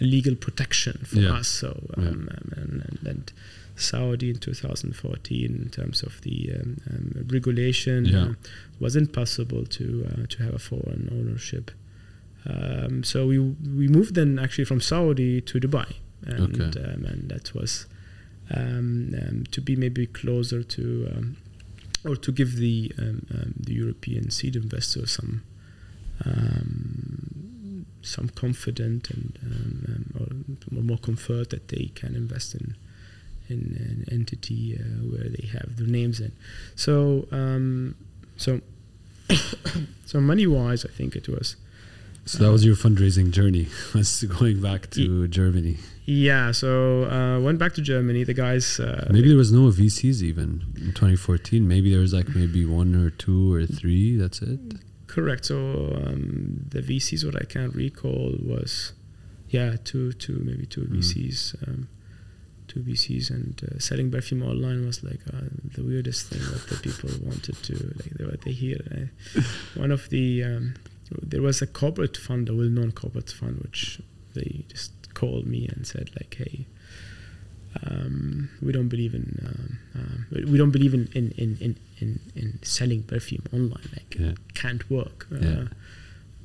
[0.00, 1.32] legal protection for yeah.
[1.32, 1.48] us.
[1.48, 2.08] So um, yeah.
[2.08, 3.32] Um, and, and,
[3.80, 8.34] Saudi in 2014, in terms of the um, um, regulation, uh,
[8.80, 11.70] wasn't possible to uh, to have a foreign ownership.
[13.02, 15.94] so we we moved then actually from Saudi to Dubai,
[16.26, 16.80] and okay.
[16.80, 17.86] and that was
[18.50, 21.34] to be maybe closer to
[22.04, 25.42] or to give the um, um, the European seed investors some
[26.24, 30.04] um, some confidence and um,
[30.76, 32.76] or more comfort that they can invest in
[33.48, 36.32] in an entity uh, where they have their names in.
[36.76, 37.26] So
[38.36, 38.60] so
[40.06, 41.56] so money wise, I think it was.
[42.24, 45.78] So that was your fundraising journey, was going back to Germany.
[46.04, 48.24] Yeah, so uh, went back to Germany.
[48.24, 48.78] The guys.
[48.78, 51.66] Uh, maybe there was no VCs even in 2014.
[51.66, 54.16] Maybe there was like maybe one or two or three.
[54.16, 54.60] That's it.
[55.06, 55.46] Correct.
[55.46, 58.92] So um, the VCs, what I can't recall was,
[59.48, 60.98] yeah, two, two, maybe two mm.
[60.98, 61.88] VCs, um,
[62.78, 66.76] two VCs, and uh, selling perfume online was like uh, the weirdest thing that the
[66.76, 68.10] people wanted to like.
[68.10, 68.78] They, were they hear.
[69.36, 69.42] Uh,
[69.80, 70.74] one of the um,
[71.22, 74.00] there was a corporate fund, a well-known corporate fund, which
[74.34, 76.66] they just called me and said like, "Hey,
[77.86, 82.20] um, we don't believe in um, uh, we don't believe in in, in, in, in,
[82.36, 83.88] in selling perfume online.
[83.92, 84.32] Like, yeah.
[84.54, 85.64] can't work." Uh, yeah.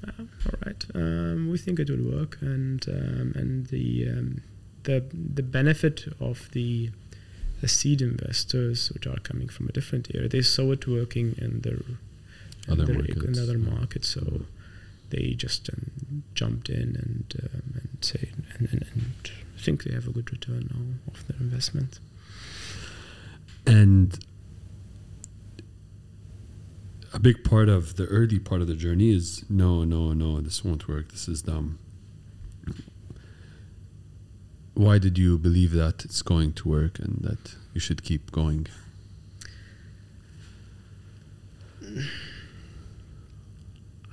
[0.06, 4.42] Uh, all right, um, we think it will work, and um, and the um,
[4.84, 6.92] the the benefit of the
[7.62, 11.62] the seed investors, which are coming from a different area, they saw it working in
[11.62, 11.80] their
[12.68, 13.26] Other in, markets.
[13.26, 14.42] in other markets, so
[15.10, 19.32] they just um, jumped in and um, and say and, and, and
[19.64, 22.00] think they have a good return now of their investment.
[23.66, 24.20] And
[27.14, 30.64] a big part of the early part of the journey is no, no, no, this
[30.66, 31.12] won't work.
[31.12, 31.80] This is dumb.
[34.76, 38.68] Why did you believe that it's going to work and that you should keep going?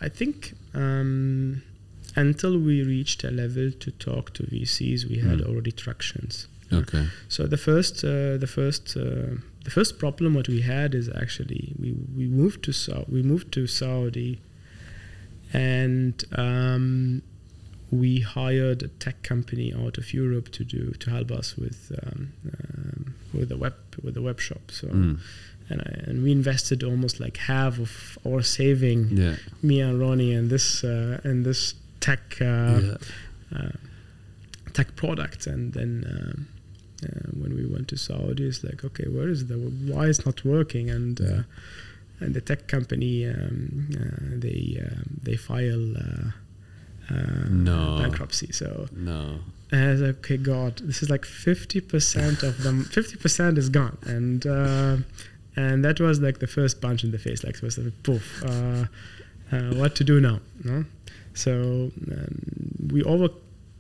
[0.00, 1.62] I think um,
[2.16, 5.46] until we reached a level to talk to VCs, we had Mm.
[5.48, 6.46] already tractions.
[6.72, 7.06] Okay.
[7.28, 11.74] So the first, uh, the first, uh, the first problem what we had is actually
[11.78, 14.40] we, we moved to Sau- we moved to Saudi,
[15.52, 17.22] and um,
[17.90, 22.32] we hired a tech company out of Europe to do to help us with um,
[22.56, 24.70] um, with the web with the web shop.
[24.70, 25.18] So Mm.
[25.70, 29.36] and I, and we invested almost like half of our saving, Yeah.
[29.62, 32.36] me and Ronnie, and this uh, and this tech.
[32.40, 32.96] Uh, yeah.
[33.56, 33.72] uh,
[34.72, 36.46] tech product and then um,
[37.02, 39.56] uh, when we went to Saudi it's like okay where is the
[39.90, 41.42] why it's not working and uh,
[42.20, 45.86] and the tech company um, uh, they um, they file
[47.10, 47.98] uh, uh, No.
[48.00, 49.40] bankruptcy so No.
[49.72, 53.98] and I was like, okay God this is like 50% of them 50% is gone
[54.06, 54.96] and uh,
[55.56, 58.42] and that was like the first punch in the face like it was like poof
[58.44, 58.84] uh,
[59.52, 60.84] uh, what to do now no
[61.34, 62.40] so um,
[62.92, 63.28] we over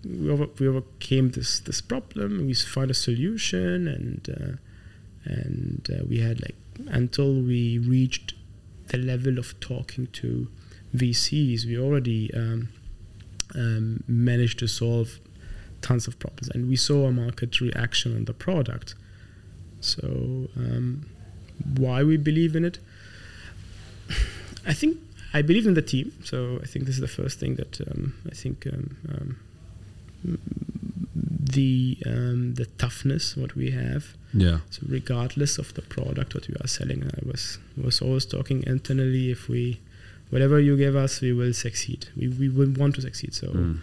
[0.04, 2.46] we, over, we overcame this this problem.
[2.46, 6.56] We found a solution, and uh, and uh, we had like
[6.88, 8.32] until we reached
[8.88, 10.48] the level of talking to
[10.96, 12.70] VCs, we already um,
[13.54, 15.18] um, managed to solve
[15.82, 18.94] tons of problems, and we saw a market reaction on the product.
[19.80, 21.06] So um,
[21.76, 22.78] why we believe in it?
[24.66, 24.98] I think
[25.32, 28.14] I believe in the team, so I think this is the first thing that um,
[28.30, 29.36] I think um, um,
[31.52, 34.16] the um, the toughness what we have.
[34.34, 34.58] Yeah.
[34.70, 39.30] So regardless of the product what we are selling, I was was always talking internally.
[39.30, 39.80] If we,
[40.30, 42.08] whatever you give us, we will succeed.
[42.16, 43.34] We we will want to succeed.
[43.34, 43.78] So Mm.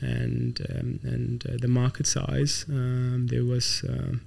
[0.00, 3.84] and um, and uh, the market size, um, there was.
[3.88, 4.20] Um,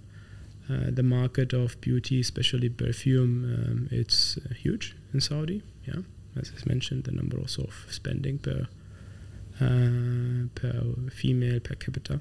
[0.67, 5.61] uh, the market of beauty, especially perfume, um, it's uh, huge in Saudi.
[5.87, 6.01] Yeah,
[6.41, 8.65] as I mentioned, the number also of spending per
[9.61, 12.19] uh, per female per capita.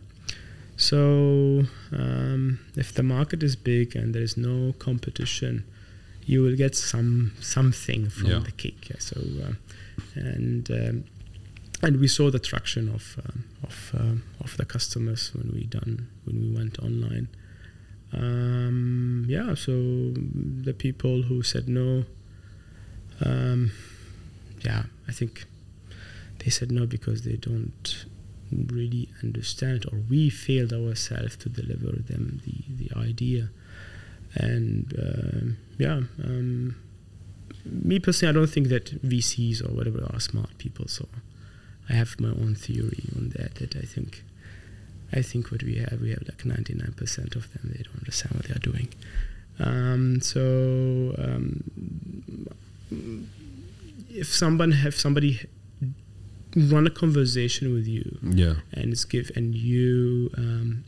[0.76, 5.64] So um, if the market is big and there is no competition,
[6.26, 8.38] you will get some something from Yeah.
[8.40, 8.88] the cake.
[8.90, 9.52] Yeah, so uh,
[10.14, 11.04] and um,
[11.82, 16.08] and we saw the traction of um, of um, of the customers when we done
[16.24, 17.28] when we went online.
[18.12, 19.72] Um, yeah, so
[20.66, 22.04] the people who said no,
[23.24, 23.72] um,
[24.64, 25.46] yeah, I think
[26.38, 28.06] they said no because they don't
[28.52, 33.48] really understand or we failed ourselves to deliver them the, the idea
[34.36, 36.74] and um yeah um,
[37.64, 41.06] me personally i don't think that vcs or whatever are smart people so
[41.88, 44.22] i have my own theory on that that i think
[45.12, 48.44] i think what we have we have like 99% of them they don't understand what
[48.46, 48.88] they are doing
[49.60, 51.62] um, so um,
[54.10, 55.40] if someone have somebody
[56.56, 58.54] run a conversation with you Yeah.
[58.72, 60.84] and it's give and you um,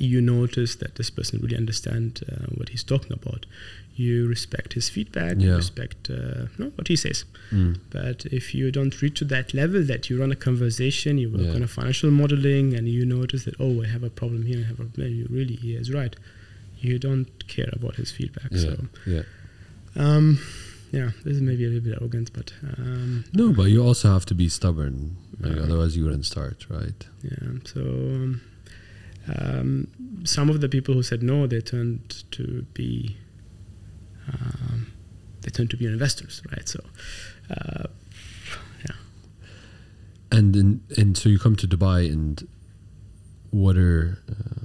[0.00, 3.46] you notice that this person really understands uh, what he's talking about
[3.96, 7.78] you respect his feedback you respect uh, no, what he says Mm.
[7.90, 11.42] but if you don't reach to that level that you run a conversation you work
[11.42, 11.54] Yeah.
[11.54, 14.66] on a financial modeling and you notice that oh i have a problem here i
[14.66, 16.16] have a problem you really he is right
[16.80, 18.60] you don't care about his feedback Yeah.
[18.60, 18.70] so
[19.06, 19.22] Yeah.
[19.94, 20.38] um,
[20.90, 24.24] yeah this is maybe a little bit arrogant but um, No, but you also have
[24.26, 25.16] to be stubborn.
[25.40, 25.62] Like, Yeah.
[25.64, 27.00] otherwise, you wouldn't start, right?
[27.22, 27.58] Yeah.
[27.72, 28.40] So um,
[29.28, 29.88] um,
[30.24, 33.16] some of the people who said no, they turned to be
[34.28, 34.92] um,
[35.42, 36.68] they turned to be investors, right?
[36.68, 36.80] So
[37.50, 37.84] uh,
[38.84, 38.96] yeah.
[40.32, 42.46] And and so you come to Dubai, and
[43.50, 44.64] what are uh,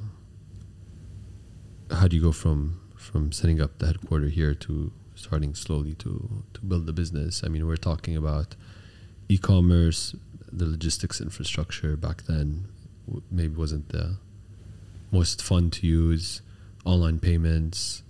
[1.96, 6.44] how do you go from from setting up the headquarters here to starting slowly to
[6.54, 7.44] to build the business?
[7.46, 8.56] I mean, we're talking about
[9.30, 10.16] e-commerce,
[10.52, 12.68] the logistics infrastructure back then
[13.32, 14.18] maybe wasn't the
[15.12, 16.42] most fun to use.
[16.86, 18.04] Online payments,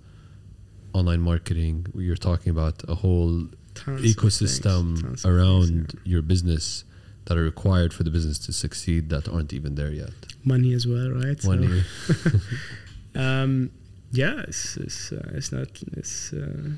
[0.92, 1.86] online marketing.
[1.94, 6.84] You're talking about a whole Tons ecosystem around things, your business
[7.26, 10.12] that are required for the business to succeed that aren't even there yet.
[10.44, 11.40] money as well, right?
[11.40, 11.82] So, Money.
[13.14, 13.70] um,
[14.12, 16.70] yeah, it's it's, uh, it's not it's uh,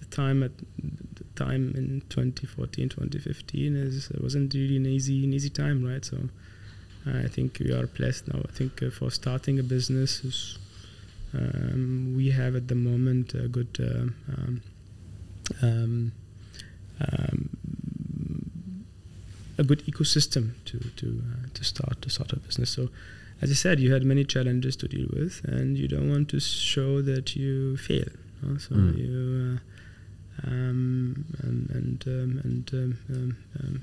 [0.00, 5.32] the time at the time in 2014, 2015 is it wasn't really an easy an
[5.32, 6.04] easy time, right?
[6.04, 6.16] So
[7.06, 8.40] I think we are blessed now.
[8.48, 10.58] I think uh, for starting a business is.
[11.34, 14.62] Um, we have at the moment a good uh, um,
[15.60, 16.12] um,
[17.00, 17.50] um,
[19.58, 22.70] a good ecosystem to to uh, to start to start a business.
[22.70, 22.88] So,
[23.42, 26.40] as I said, you had many challenges to deal with, and you don't want to
[26.40, 28.08] show that you fail.
[28.42, 28.56] no?
[28.58, 28.96] So Mm.
[28.98, 29.58] you
[30.44, 33.82] uh, um, and and um, and um, um, um,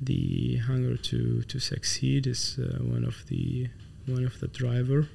[0.00, 3.68] the hunger to to succeed is uh, one of the
[4.06, 5.08] one of the driver.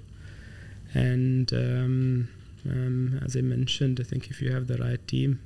[0.93, 2.27] And um,
[2.69, 5.39] um, as I mentioned, I think if you have the right team,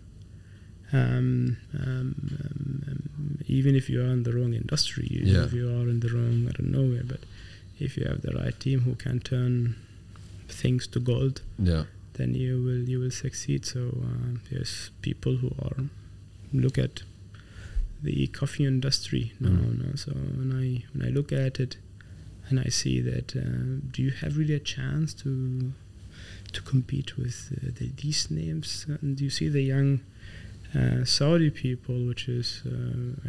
[0.91, 5.45] um, um, um, um, even if you are in the wrong industry, even Yeah.
[5.45, 7.21] if you are in the wrong, I don't know where, but
[7.79, 9.75] if you have the right team who can turn
[10.49, 11.85] things to gold, Yeah.
[12.13, 13.65] then you will you will succeed.
[13.65, 15.77] So um, there's people who are
[16.53, 17.03] look at
[18.01, 19.85] the coffee industry no Mm.
[19.85, 19.95] no?
[19.95, 21.77] So when I when I look at it,
[22.49, 25.73] and I see that, uh, do you have really a chance to
[26.53, 28.85] to compete with uh, the, these names?
[29.01, 29.99] And do you see the young
[30.75, 32.69] uh, Saudi people, which is uh,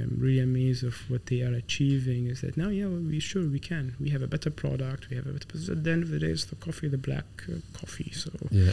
[0.01, 2.27] I'm really amazed of what they are achieving.
[2.27, 2.69] Is that now?
[2.69, 3.95] Yeah, well, we sure we can.
[4.01, 5.09] We have a better product.
[5.11, 5.47] We have a better.
[5.53, 8.11] But at the end of the day, it's the coffee, the black uh, coffee.
[8.13, 8.73] So Yeah.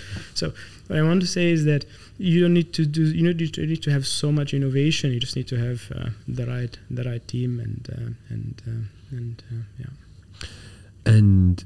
[0.88, 1.86] what I want to say is that
[2.18, 3.04] you don't need to do.
[3.06, 5.12] You don't need to, need to have so much innovation.
[5.12, 9.16] You just need to have uh, the right the right team and uh, and uh,
[9.18, 9.94] and uh, yeah.
[11.06, 11.64] And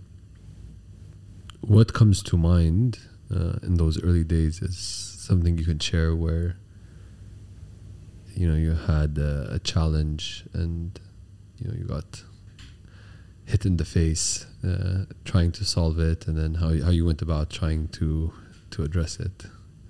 [1.61, 2.99] what comes to mind
[3.33, 6.57] uh, in those early days is something you can share where
[8.39, 10.97] you know you had a, a challenge and
[11.57, 12.23] you know you got
[13.45, 17.21] hit in the face uh, trying to solve it and then how, how you went
[17.21, 18.31] about trying to
[18.71, 19.45] to address it.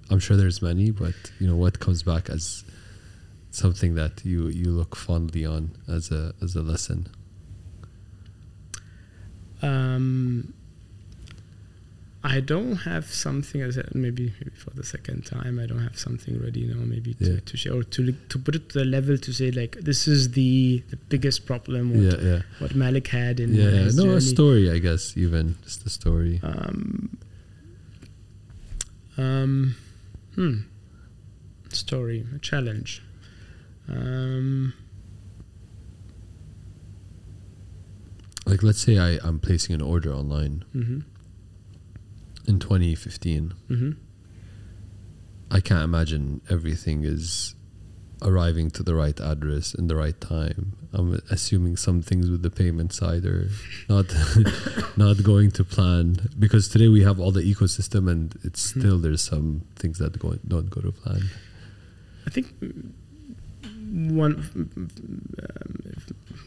[0.10, 2.64] I'm sure there's many but you know what comes back as
[3.52, 7.08] something that you you look fondly on as a as a lesson?
[9.62, 10.54] Um,
[12.22, 15.57] I don't have something as maybe, maybe for the second time.
[15.57, 16.84] I don't have something ready now.
[16.84, 17.39] Maybe to, Yeah.
[17.45, 20.32] to share or to to put it to the level to say like this is
[20.32, 21.93] the the biggest problem.
[21.93, 25.86] What, yeah yeah what Malik had in yeah, no a story i guess even just
[25.86, 27.17] a story Um,
[29.17, 29.76] um,
[30.36, 30.55] hmm.
[31.72, 33.01] Story, a challenge.
[33.88, 34.74] Um,
[38.45, 41.03] like let's say I, i'm placing an order online mhm,
[42.48, 43.96] in 2015 mhm.
[45.52, 47.56] i can't imagine everything is
[48.22, 52.50] arriving to the right address in the right time i'm assuming some things with the
[52.50, 53.50] payment side are
[53.88, 54.06] not
[54.98, 58.80] not going to plan because today we have all the ecosystem and it's Hmm.
[58.82, 61.24] still there's some things that go, don't go to plan
[62.28, 62.48] I think
[64.22, 64.90] one um,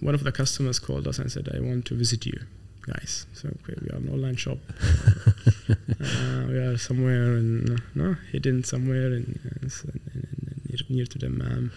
[0.01, 2.39] one of the customers called us and said, "I want to visit you,
[2.83, 4.59] guys." So okay, we are an online shop.
[5.69, 11.19] uh, we are somewhere in no hidden somewhere in, in, in, in near, near to
[11.19, 11.73] the Mam,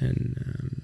[0.00, 0.82] and um,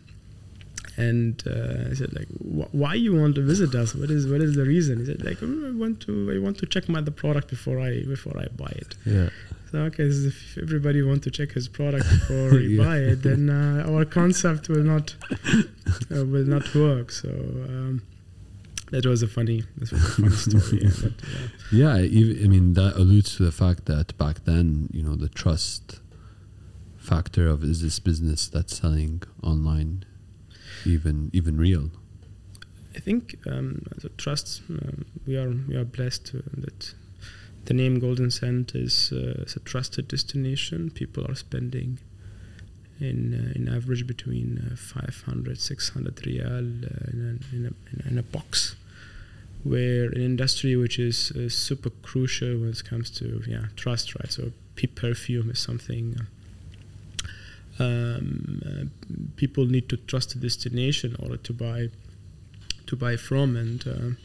[0.96, 3.94] and uh, I said like, "Wh- "Why you want to visit us?
[3.94, 6.58] What is what is the reason?" He said like, "Oh, "I want to I want
[6.58, 9.30] to check my the product before I before I buy it." yeah
[9.70, 12.84] So okay, so if everybody want to check his product before he Yeah.
[12.84, 15.14] buy it, then uh, our concept will not
[16.14, 17.10] uh, will not work.
[17.12, 18.02] So um,
[18.90, 20.80] that was a funny, was a funny story.
[20.82, 21.12] yeah, but,
[21.72, 25.28] Yeah, I I mean that alludes to the fact that back then, you know, the
[25.28, 26.00] trust
[26.96, 30.04] factor of is this business that's selling online
[30.84, 31.90] even even real?
[32.94, 36.94] I think um, the trust um, we are we are blessed uh, that
[37.68, 40.90] the name Golden Scent is, uh, is a trusted destination.
[40.90, 41.98] People are spending
[43.00, 48.18] in uh, in average between uh, 500 600 riyal uh, in, a, in, a, in
[48.18, 48.76] a box.
[49.64, 54.30] Where an industry which is uh, super crucial when it comes to yeah trust right?
[54.30, 56.16] So pe- perfume is something
[57.78, 58.84] um, uh,
[59.36, 61.88] people need to trust the destination in order to buy
[62.86, 63.56] to buy from.
[63.56, 64.16] And uh,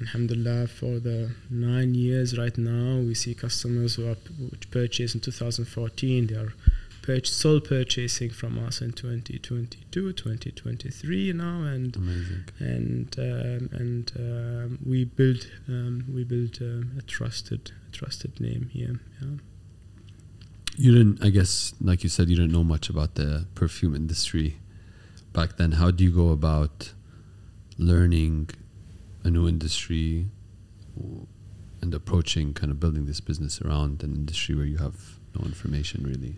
[0.00, 4.16] alhamdulillah for the nine years right now we see customers who are
[4.50, 6.52] which purchased in 2014 they are
[7.02, 12.44] purch- still purchasing from us in 2022 2023 now and Amazing.
[12.58, 18.68] and um, and um, we build um, we build um, a trusted a trusted name
[18.72, 19.36] here yeah
[20.84, 24.56] You didn't, I guess, like you said, you didn't know much about the perfume industry
[25.36, 25.72] back then.
[25.72, 26.76] How do you go about
[27.76, 28.48] learning
[29.22, 30.26] a new industry?
[31.82, 34.96] and approaching kind of building this business around an industry where you have
[35.36, 36.34] no information really?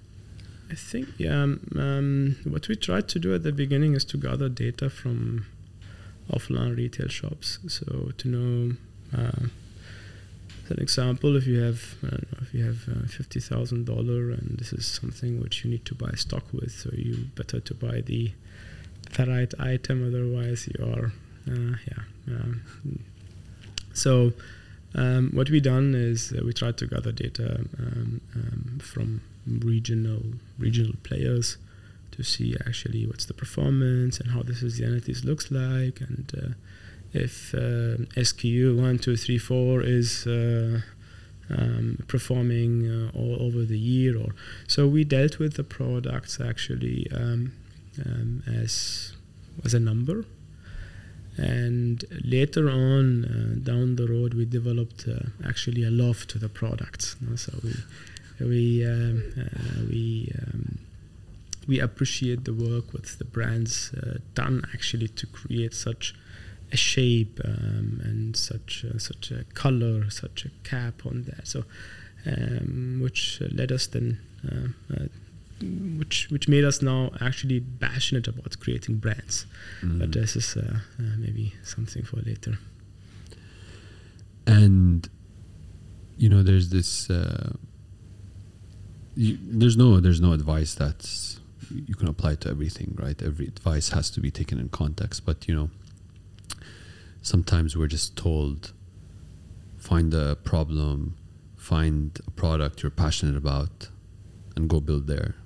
[0.70, 1.42] I think yeah.
[1.42, 5.46] Um, um, what we tried to do at the beginning is to gather data from
[6.30, 7.58] offline retail shops.
[7.68, 8.76] So to know,
[9.16, 9.46] uh,
[10.64, 14.56] as an example, if you have know, if you have uh, fifty thousand dollar and
[14.58, 18.00] this is something which you need to buy stock with, so you better to buy
[18.00, 18.32] the
[19.16, 20.06] the right item.
[20.06, 21.12] Otherwise, you are
[21.50, 22.02] uh, yeah.
[22.28, 22.62] Um,
[23.92, 24.32] so.
[24.95, 30.22] Um, what we done is uh, we tried to gather data um, um, from regional
[30.59, 31.57] regional players
[32.12, 36.01] to see actually what's the performance and how this the seasonalities looks like.
[36.01, 36.49] And uh,
[37.12, 40.80] if uh, SKU one two three four is uh,
[41.51, 44.34] um, performing uh, all over the year or
[44.66, 47.53] so we dealt with the products actually um,
[48.05, 49.12] um, as
[49.64, 50.24] as a number
[51.37, 56.49] and later on uh, down the road we developed uh, actually a love to the
[56.49, 57.37] know?
[57.37, 57.74] so we
[58.41, 60.78] we um, uh, we um,
[61.66, 66.14] we appreciate the work with the brands uh, done actually to create such
[66.72, 71.47] a shape um, and such a, such a color, such a cap on that.
[71.47, 71.64] So,
[72.26, 75.07] um, which led us then, uh, uh,
[75.98, 79.46] which which made us now actually passionate about creating brands.
[79.82, 79.98] Mm.
[79.98, 82.58] But this is uh, uh, maybe something for later.
[84.46, 85.08] And
[86.16, 87.10] you know, there's this
[89.16, 91.40] you, there's no there's no advice that's
[91.70, 93.20] you can apply to everything, right?
[93.22, 95.24] Every advice has to be taken in context.
[95.24, 95.70] But you know,
[97.22, 98.72] sometimes we're just told,
[99.78, 101.16] find a problem,
[101.56, 103.88] find a product you're passionate about,
[104.56, 105.36] and go build there,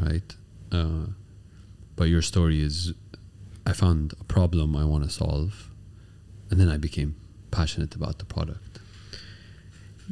[0.00, 0.36] right?
[0.72, 1.06] Uh,
[1.96, 2.92] but your story is,
[3.66, 5.70] I found a problem I want to solve,
[6.50, 7.14] and then I became
[7.50, 8.80] passionate about the product.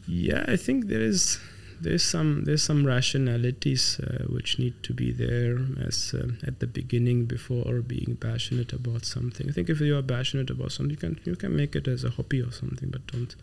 [0.07, 1.39] Yeah, I think there is
[1.81, 6.67] there's some there's some rationalities uh, which need to be there as uh, at the
[6.67, 9.49] beginning before being passionate about something.
[9.49, 12.05] I think if you are passionate about something, you can you can make it as
[12.05, 13.35] a hobby or something, but don't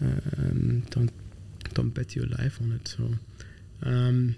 [0.00, 1.10] um, don't
[1.74, 2.88] don't bet your life on it.
[2.88, 3.04] So,
[3.82, 4.36] um,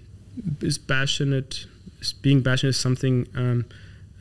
[0.61, 1.67] is passionate
[2.01, 3.67] is being passionate is something um,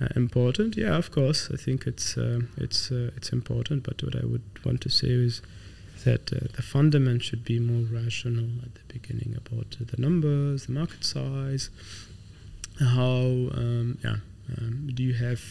[0.01, 0.77] uh, important?
[0.77, 1.49] Yeah, of course.
[1.53, 3.83] I think it's uh, it's uh, it's important.
[3.83, 5.41] But what I would want to say is
[6.05, 10.71] that uh, the fundament should be more rational at the beginning about the numbers, the
[10.71, 11.69] market size,
[12.79, 14.17] how um, yeah
[14.57, 15.41] um, do you have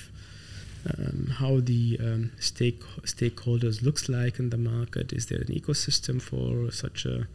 [0.86, 5.12] um, how the um, stake stakeholders looks like in the market?
[5.12, 7.26] Is there an ecosystem for such a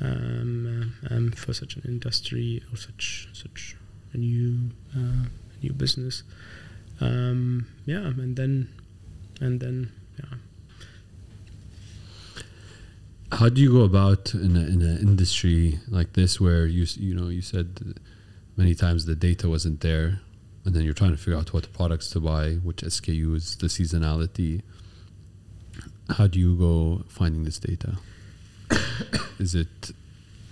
[0.00, 3.76] um, um, for such an industry or such such
[4.12, 5.26] a new uh,
[5.62, 6.22] new business?
[7.00, 8.68] Um, yeah, and then
[9.40, 10.38] and then yeah.
[13.32, 17.42] How do you go about in an industry like this where you you know you
[17.42, 17.94] said
[18.56, 20.20] many times the data wasn't there
[20.64, 24.62] and then you're trying to figure out what products to buy which SKUs the seasonality.
[26.10, 27.96] How do you go finding this data
[29.38, 29.92] is it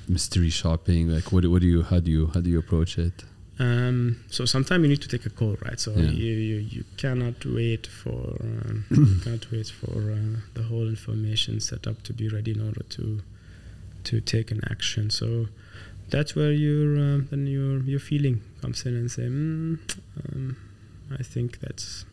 [0.08, 3.24] mystery shopping like what, what do you how do you how do you approach it
[3.60, 5.78] um, so sometimes you need to take a call, right?
[5.78, 6.10] So yeah.
[6.10, 11.60] you, you, you cannot wait for um, you cannot wait for uh, the whole information
[11.60, 13.20] set up to be ready in order to
[14.04, 15.10] to take an action.
[15.10, 15.48] So
[16.08, 19.78] that's where your uh, then your your feeling comes in and say, mm,
[20.32, 20.56] um,
[21.12, 22.06] I think that's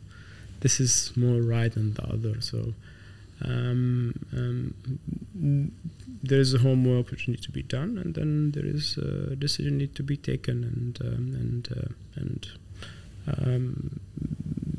[0.60, 2.42] this is more right than the other.
[2.42, 2.74] So
[3.44, 4.74] um, um,
[6.22, 9.78] there is a homework which needs to be done, and then there is a decision
[9.78, 12.48] need to be taken, and um, and uh, and
[13.26, 14.00] um,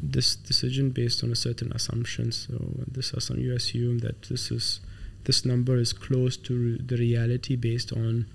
[0.01, 2.32] this decision based on a certain assumption.
[2.32, 2.53] So
[2.91, 4.82] this assumption you assume that this is
[5.24, 8.26] this number is close to the reality based on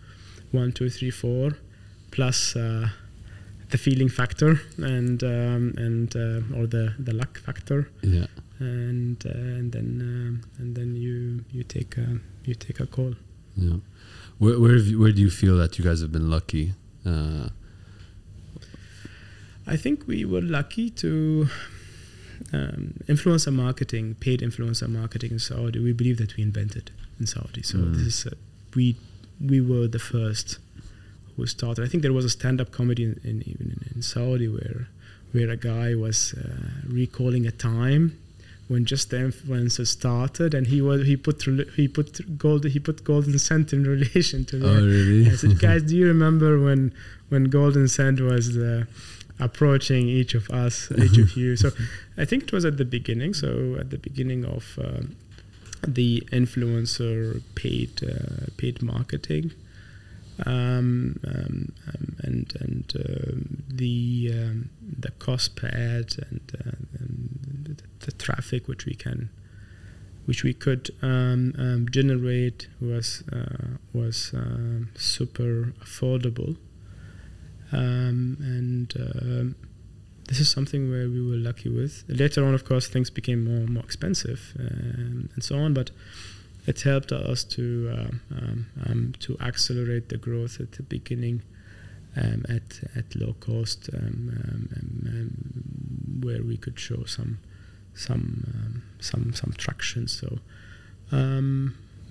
[0.53, 1.59] one, two, three, four,
[2.11, 2.89] plus uh,
[3.70, 7.91] the feeling factor and um, and uh, or the the luck factor.
[8.03, 8.27] Yeah
[8.59, 13.15] and uh, and then um, and then you you take a you take a call.
[13.57, 13.79] Yeah,
[14.39, 16.75] where where, you, where do you feel that you guys have been lucky?
[17.05, 17.49] Uh,
[19.67, 21.49] I think we were lucky to
[22.53, 25.79] um, influencer marketing, paid influencer marketing in Saudi.
[25.79, 27.63] We believe that we invented in Saudi.
[27.63, 27.95] So mm.
[27.95, 28.33] this is
[28.75, 28.97] we
[29.41, 30.59] we were the first
[31.37, 31.85] who started.
[31.85, 34.89] I think there was a stand-up comedy in, in even in, in Saudi where
[35.33, 38.17] where a guy was uh, recalling a time
[38.69, 41.43] when just the influencer started, and he was he put
[41.77, 44.69] he put gold he put Golden Scent in relation to that.
[44.69, 45.31] Oh, really?
[45.31, 46.93] I said, guys, do you remember when
[47.29, 48.87] when Golden Scent was the
[49.41, 51.57] approaching each of us, each of you?
[51.57, 51.71] So
[52.17, 53.35] I think it was at the beginning.
[53.35, 55.03] So at the beginning of uh,
[55.87, 59.53] the influencer paid uh, paid marketing
[60.45, 67.76] um, um, um, and and um, the um, the cost per ad and, uh, and
[67.78, 69.30] the, the traffic which we can
[70.26, 74.32] which we could um, generate was uh, was
[74.97, 76.57] super affordable,
[77.70, 78.89] and
[80.26, 82.05] this is something where we were lucky with.
[82.09, 85.91] Later on, of course, things became more more expensive and so on, but
[86.67, 91.43] it helped us to uh, um, um, to accelerate the growth at the beginning.
[92.17, 93.91] Um, at at low cost,
[96.21, 97.41] where we could show some
[97.93, 100.07] some some some traction.
[100.07, 100.39] So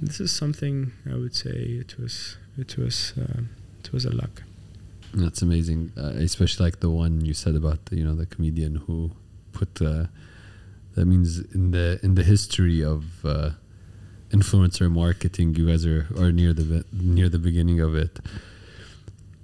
[0.02, 3.44] this is something I would say it was it was uh,
[3.80, 4.44] it was a luck.
[5.14, 8.76] That's amazing, uh, especially like the one you said about the, you know the comedian
[8.76, 9.12] who
[9.52, 10.08] put uh,
[10.96, 13.52] that means in the in the history of uh,
[14.38, 18.20] influencer marketing, you guys are, are near the near the beginning of it.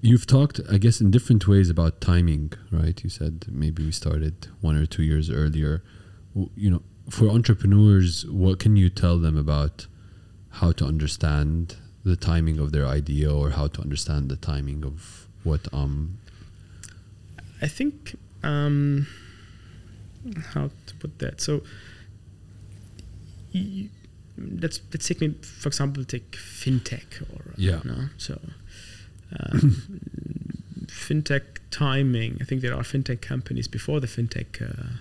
[0.01, 2.97] You've talked, I guess, in different ways about timing, right?
[3.03, 5.83] You said maybe we started one or two years earlier.
[6.55, 9.87] You know, for entrepreneurs, what can you tell them about
[10.59, 15.27] how to understand the timing of their idea or how to understand the timing of
[15.43, 16.17] what um
[17.61, 19.07] I think um,
[20.53, 21.41] how to put that.
[21.41, 21.61] So
[24.61, 27.81] let's let's take me for example take fintech or uh, Yeah.
[27.83, 28.09] no?
[28.17, 28.39] so
[29.39, 29.81] um,
[30.87, 32.37] fintech timing.
[32.41, 34.93] I think there are fintech companies before the fintech uh,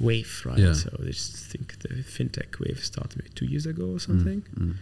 [0.00, 0.58] wave, right?
[0.58, 0.72] Yeah.
[0.74, 4.42] So I just think the fintech wave started maybe two years ago or something.
[4.58, 4.74] mm, mm.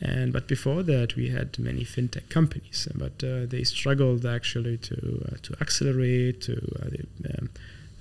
[0.00, 4.96] And but before that, we had many fintech companies, but uh, they struggled actually to
[5.32, 7.48] uh, to accelerate to uh, um,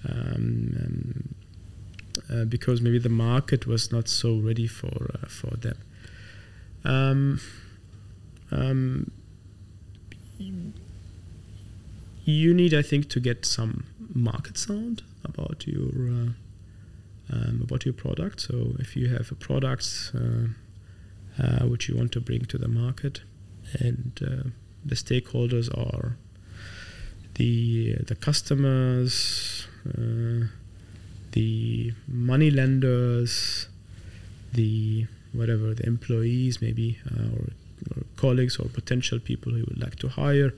[0.09, 1.35] um, um,
[2.31, 5.77] uh, because maybe the market was not so ready for uh, for them.
[6.83, 7.39] Um,
[8.51, 9.11] um,
[12.25, 16.29] you need, I think, to get some market sound about your uh,
[17.31, 18.41] um, about your product.
[18.41, 20.47] So if you have a product uh,
[21.41, 23.21] uh, which you want to bring to the market,
[23.79, 24.13] and
[24.85, 26.17] the stakeholders are
[27.35, 29.67] the the customers,
[31.35, 31.93] the
[32.31, 33.67] money lenders,
[34.59, 35.05] the
[35.39, 37.45] whatever the employees maybe uh, or,
[37.91, 40.51] or colleagues or potential people who would like to hire.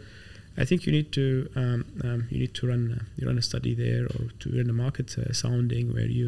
[0.61, 1.25] I think you need to
[1.61, 4.69] um, um, you need to run uh, you run a study there or to run
[4.69, 6.27] a market uh, sounding where you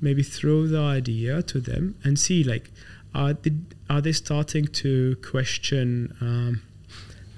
[0.00, 2.66] maybe throw the idea to them and see like
[3.14, 3.52] are they,
[3.88, 5.88] are they starting to question
[6.20, 6.62] um,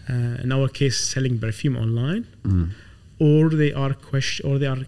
[0.09, 2.71] uh, in our case selling perfume online Mm.
[3.19, 4.83] or they are question or they are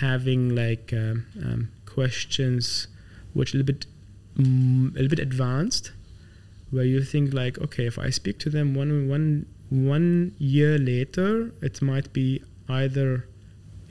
[0.00, 2.86] having like um, um, questions
[3.32, 3.86] which a little bit
[4.36, 5.92] mm, a little bit advanced
[6.70, 11.52] where you think like okay if i speak to them one one one year later
[11.60, 13.26] it might be either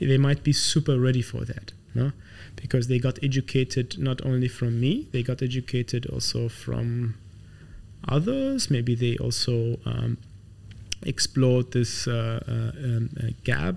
[0.00, 2.12] they might be super ready for that no?
[2.56, 7.14] Because they got educated not only from me they got educated also from
[8.08, 8.70] others.
[8.70, 10.18] Maybe they also um,
[11.04, 13.76] explored this uh, uh, um, uh, gap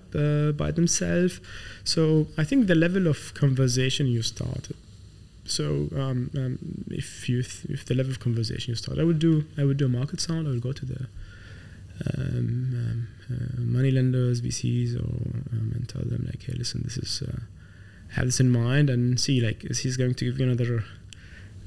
[0.57, 1.39] by themselves.
[1.83, 4.75] So I think the level of conversation you started.
[5.45, 6.59] So um, um,
[6.89, 9.77] if you th- if the level of conversation you start, I would do I would
[9.77, 10.47] do a market sound.
[10.47, 11.07] I would go to the
[12.05, 12.27] um,
[12.75, 15.07] um, uh, money lenders, VCs, or
[15.53, 17.39] um, and tell them like, hey, listen, this is uh,
[18.11, 20.83] have this in mind and see like is he's going to give you another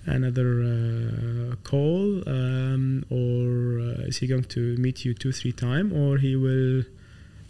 [0.07, 5.93] another uh, call um, or uh, is he going to meet you two three time
[5.93, 6.85] or he will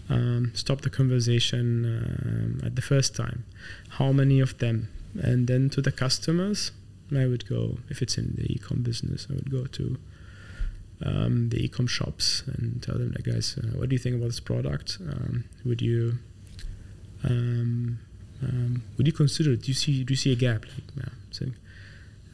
[0.09, 3.45] um, stop the conversation um, at the first time?
[3.91, 4.89] How many of them?
[5.23, 6.73] And then to the customers
[7.13, 9.99] i would go if it's in the e-com business i would go to
[11.05, 14.27] um, the e-com shops and tell them like guys uh, what do you think about
[14.27, 14.99] this product?
[15.01, 16.19] Um, would you
[17.25, 17.99] um,
[18.43, 19.63] um, would you consider it?
[19.63, 20.65] Do you see do you see a gap?
[20.65, 21.55] Like yeah, saying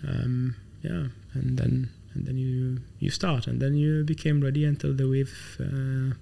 [0.07, 4.95] um, yeah, and then and then you you start, and then you became ready until
[4.95, 5.57] the wave.
[5.61, 6.15] Uh,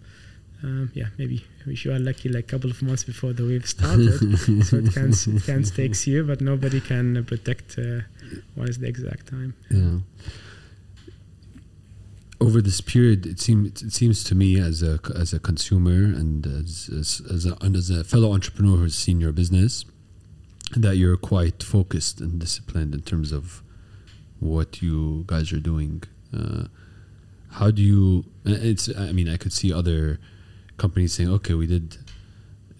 [0.62, 3.68] um, yeah, maybe if you are lucky, like a couple of months before the wave
[3.68, 4.18] started,
[4.64, 8.01] so it can it can takes you, but nobody can predict uh,
[8.55, 9.55] what is the exact time.
[9.70, 9.99] Yeah.
[12.41, 16.47] Over this period, it seems it seems to me as a as a consumer and
[16.47, 19.85] as as, as, a, and as a fellow entrepreneur who's seen your business,
[20.75, 23.62] that you're quite focused and disciplined in terms of
[24.45, 26.03] what you guys are doing.
[26.36, 26.64] Uh,
[27.53, 28.24] how do you?
[28.45, 28.88] It's.
[28.97, 30.18] I mean, I could see other
[30.76, 31.97] companies saying, "Okay, we did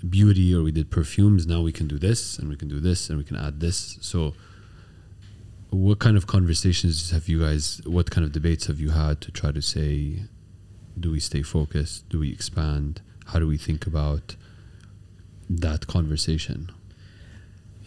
[0.09, 1.47] beauty or we did perfumes.
[1.47, 3.99] Now we can do this and we can do this and we can add this."
[4.01, 4.35] So,
[5.71, 7.81] what kind of conversations have you guys?
[7.85, 10.25] What kind of debates have you had to try to say,
[10.99, 12.09] do we stay focused?
[12.09, 13.01] Do we expand?
[13.27, 14.37] How do we think about
[15.49, 16.71] that conversation?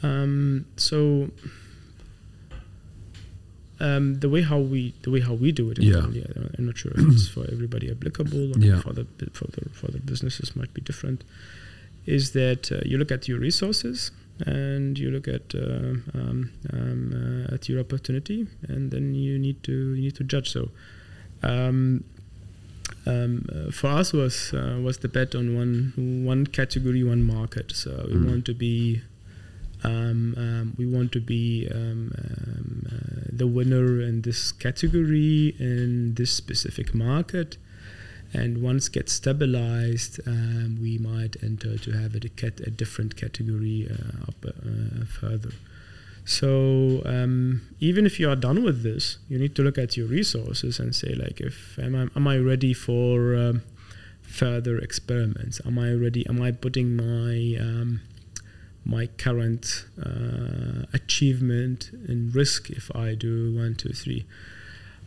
[0.04, 1.32] Um, so
[3.80, 5.96] um, the way how we the way how we do it, Yeah.
[5.98, 8.80] internally, I- I'm not sure if it's for everybody applicable or Yeah.
[8.82, 11.24] for the for the for the businesses might be different.
[12.06, 14.12] Is that uh, you look at your resources
[14.46, 19.62] and you look at uh, um, um, uh, at your opportunity, and then you need
[19.64, 20.50] to you need to judge.
[20.52, 20.70] So.
[21.44, 22.04] Um,
[23.06, 25.94] um, uh, for us was uh, was the bet on one
[26.26, 27.72] one category, one market.
[27.76, 28.26] So we Mm.
[28.30, 29.02] want to be
[30.78, 36.94] we want to be um, um, uh, the winner in this category in this specific
[36.94, 37.58] market.
[38.34, 42.22] And once gets stabilized, um, we might enter to have a,
[42.66, 45.52] a different category uh, up uh, further.
[46.26, 50.08] So um, even if you are done with this, you need to look at your
[50.08, 53.62] resources and say like, if am I, am I ready for um,
[54.24, 55.62] further experiments?
[55.66, 56.28] Am I ready?
[56.28, 58.02] Am I putting my um,
[58.96, 59.64] my current
[60.10, 61.80] uh, achievement
[62.10, 64.22] and risk if I do one, two, three?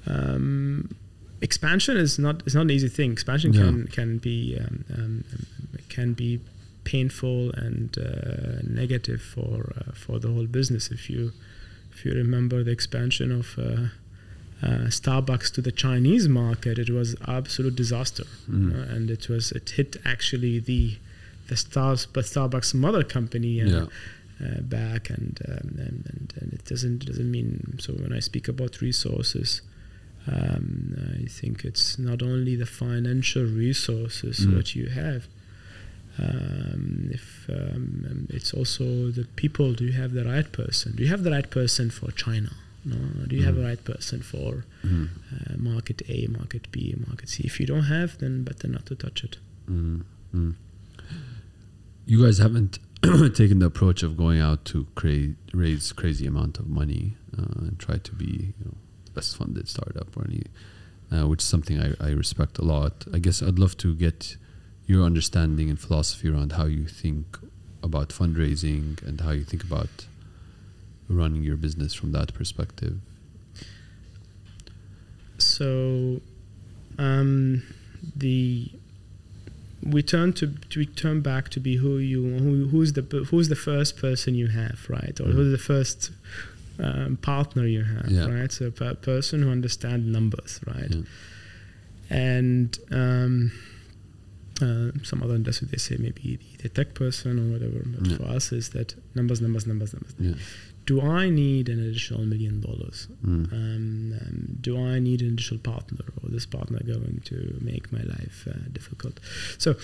[0.07, 0.95] Um,
[1.41, 3.13] expansion is not is not an easy thing.
[3.13, 3.63] Expansion Yeah.
[3.63, 5.25] can can be um, um,
[5.89, 6.41] can be
[6.85, 10.91] painful and uh, negative for uh, for the whole business.
[10.91, 11.33] If you
[11.93, 13.89] if you remember the expansion of uh,
[14.63, 17.09] uh, Starbucks to the Chinese market, it was
[17.39, 18.73] absolute disaster, Mm.
[18.75, 20.83] uh, and it was it hit actually the
[21.51, 23.55] the Stars but Starbucks mother company.
[23.63, 23.87] Uh, Yeah.
[24.47, 27.49] uh, back and, um, and and and it doesn't doesn't mean
[27.85, 29.51] so when I speak about resources
[30.35, 30.69] um,
[31.23, 34.55] I think it's not only the financial resources Mm.
[34.57, 35.23] what you have
[36.19, 41.03] um, if um, um, it's also the people do you have the right person do
[41.05, 42.51] you have the right person for China
[42.85, 42.97] no
[43.29, 43.61] do you have Mm.
[43.63, 44.51] the right person for
[44.85, 45.09] Mm.
[45.33, 48.95] uh, market A market B market C if you don't have then better not to
[48.95, 49.37] touch it
[49.69, 50.03] Mm,
[50.35, 50.55] mm.
[52.07, 52.79] You guys haven't
[53.35, 54.87] taken the approach of going out to
[55.53, 58.75] raise crazy amount of money uh, and try to be you know
[59.15, 60.43] best funded startup or any,
[61.13, 63.05] uh, which is something I, I respect a lot.
[63.13, 64.37] I guess I'd love to get
[64.87, 67.39] your understanding and philosophy around how you think
[67.83, 70.07] about fundraising and how you think about
[71.09, 73.01] running your business from that perspective.
[75.39, 76.21] so
[76.99, 77.63] um,
[78.17, 78.71] the
[79.83, 83.57] we turn to we turn back to be who you who, who's the who's the
[83.57, 85.33] first person you have right or Mm.
[85.33, 86.11] who's the first
[86.79, 88.27] um, partner you have Yeah.
[88.27, 91.03] right so a per- person who understands numbers right Yeah.
[92.11, 93.53] and um,
[94.63, 98.17] uh, some other industry they say maybe the, the tech person or whatever but Yeah.
[98.19, 100.15] for us is that numbers numbers numbers numbers.
[100.87, 103.53] Do I need an additional million dollars Mm.
[103.53, 108.03] um, um, do I need an additional partner, or this partner going to make my
[108.03, 109.21] life uh, difficult?
[109.59, 109.77] So,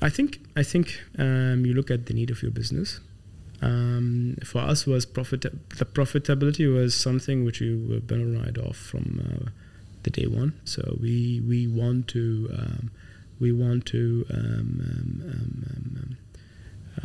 [0.00, 3.00] I think I think um, you look at the need of your business.
[3.60, 8.76] Um, for us, was profit the profitability was something which we were been right off
[8.76, 9.50] from uh,
[10.02, 10.52] the day one.
[10.64, 12.90] So we we want to um,
[13.38, 16.16] we want to um, um, um, um, um,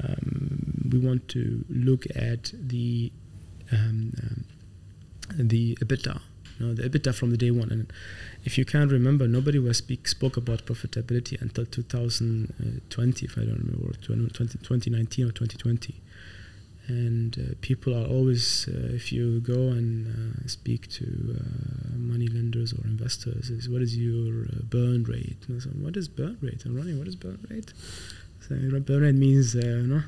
[0.04, 3.12] um, we want to look at the
[3.72, 4.46] um, um,
[5.36, 6.20] the EBITDA,
[6.60, 7.70] you know, the EBITDA from the day one.
[7.72, 7.92] And
[8.44, 13.60] if you can't remember, nobody was speak spoke about profitability until 2020, if I don't
[13.60, 16.02] remember, or 20, 2019 or 2020.
[16.88, 22.28] And uh, people are always, uh, if you go and uh, speak to uh, money
[22.28, 25.38] lenders or investors, is what is your uh, burn rate?
[25.50, 26.64] And what is burn rate?
[26.66, 26.98] I'm running.
[26.98, 27.74] What is burn rate?
[28.40, 30.04] So burn rate means, uh, you know,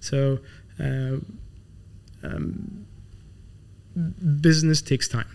[0.00, 0.38] so.
[0.78, 1.36] Um,
[4.40, 5.28] business takes time.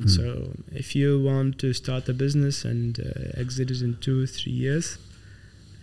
[0.00, 0.10] Mm.
[0.10, 4.52] So if you want to start a business and uh, exit it in two, three
[4.52, 4.98] years,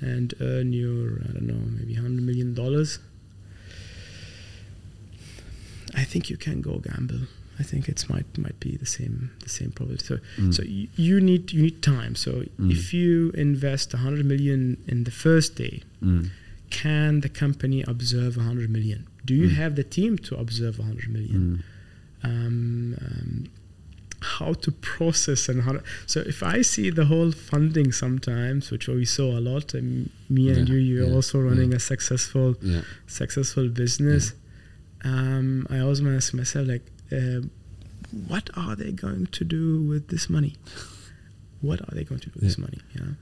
[0.01, 2.99] and earn your I don't know maybe hundred million dollars,
[5.95, 7.21] I think you can go gamble.
[7.59, 10.05] I think it's might might be the same the same probability.
[10.05, 10.53] So Mm.
[10.53, 12.15] so you, you need you need time.
[12.15, 12.71] So Mm.
[12.71, 16.29] if you invest a hundred million in the first day, Mm.
[16.71, 19.05] can the company observe 100 million?
[19.25, 19.55] Do you Mm.
[19.61, 21.63] have the team to observe 100 million?
[22.23, 23.45] Um, um,
[24.21, 28.87] how to process and how to, so if I see the whole funding sometimes, which
[28.87, 31.77] we saw a lot, and me and Yeah, you, you're yeah, also running yeah.
[31.77, 32.55] a successful
[33.05, 34.31] successful business.
[35.03, 37.41] Um, I always ask myself like, uh,
[38.27, 40.55] what are they going to do with this money?
[41.59, 42.79] What are they going to do with this money?
[42.95, 43.15] Yeah.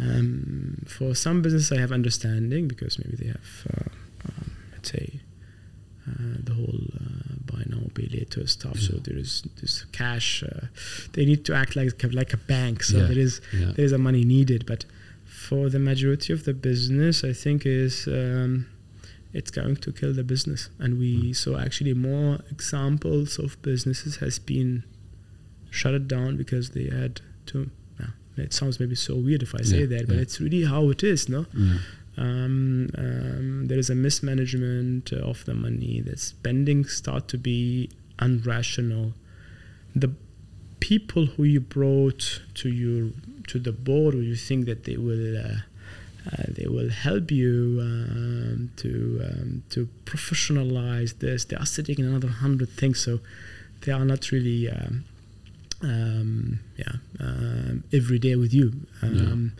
[0.00, 3.88] Um, for some business, I have understanding because maybe they have, uh,
[4.28, 5.20] um, let's say,
[6.08, 8.78] uh, the whole uh, buy now pay later stuff.
[8.78, 10.42] So there is this cash.
[10.42, 10.66] Uh,
[11.12, 12.82] they need to act like like a bank.
[12.82, 13.06] So Yeah.
[13.08, 13.72] there is Yeah.
[13.76, 14.64] there is a money needed.
[14.66, 14.84] But
[15.26, 18.66] for the majority of the business, I think is um,
[19.32, 20.70] it's going to kill the business.
[20.78, 24.82] And we saw actually more examples of businesses has been
[25.70, 27.70] shut down because they had to.
[28.36, 31.02] It sounds maybe so weird if I say Yeah, that, but it's really how it
[31.04, 31.44] is, no?
[32.20, 32.26] Yeah.
[32.44, 36.00] um, um, there is a mismanagement of the money.
[36.00, 39.12] The spending start to be unrational.
[39.94, 40.12] The
[40.80, 43.10] people who you brought to your
[43.48, 45.58] to the board, who you think that they will uh,
[46.26, 51.44] uh, they will help you um, to um, to professionalize this.
[51.44, 53.20] They are sitting in another hundred things, so
[53.82, 54.68] they are not really.
[54.70, 55.04] Um,
[55.82, 58.86] um, yeah, um, every day with you.
[59.00, 59.52] Um,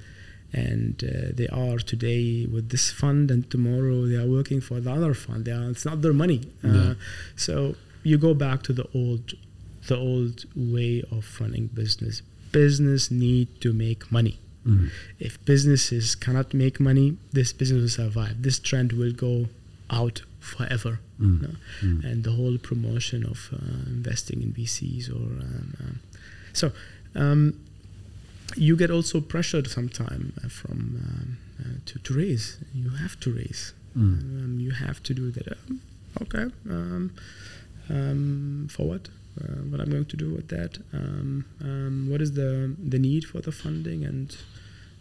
[0.53, 4.91] and uh, they are today with this fund and tomorrow they are working for the
[4.91, 6.95] other fund they are, it's not their money uh, Yeah.
[7.37, 9.35] so you go back to the old
[9.87, 12.23] the old way of running business
[12.53, 14.91] business need to make money Mm.
[15.19, 19.47] if businesses cannot make money this business will survive this trend will go
[19.89, 21.41] out forever Mm.
[21.43, 21.49] no?
[21.83, 22.05] Mm.
[22.05, 26.01] and the whole promotion of uh, investing in VCs or um, um,
[26.53, 26.73] so
[27.15, 27.55] um,
[28.57, 32.59] you get also pressured sometime uh, from um, uh, to, to raise.
[32.75, 33.73] You have to raise.
[33.97, 34.45] Mm.
[34.45, 35.59] um, you have to do that.
[35.69, 35.81] Um,
[36.23, 37.13] okay um,
[37.89, 39.09] um, for what?
[39.41, 40.79] Uh, what I'm going to do with that?
[40.93, 44.05] Um, um, what is the the need for the funding?
[44.05, 44.37] And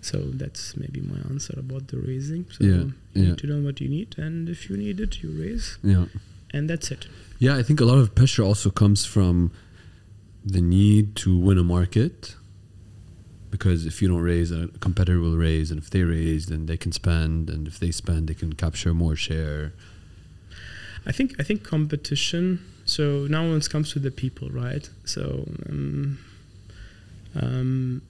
[0.00, 2.44] So that's maybe my answer about the raising.
[2.50, 3.22] So Yeah, you yeah.
[3.28, 6.06] need to know what you need, and if you need it, you raise, Yeah.
[6.52, 7.06] and that's it.
[7.38, 9.50] Yeah, I think a lot of pressure also comes from
[10.44, 12.34] the need to win a market.
[13.54, 16.76] Because if you don't raise, a competitor will raise, and if they raise, then they
[16.76, 19.72] can spend, and if they spend, they can capture more share.
[21.06, 22.58] I think I think competition.
[22.84, 24.90] So now when it comes to the people, right?
[25.04, 25.22] So
[25.68, 26.18] um,
[27.40, 28.02] um,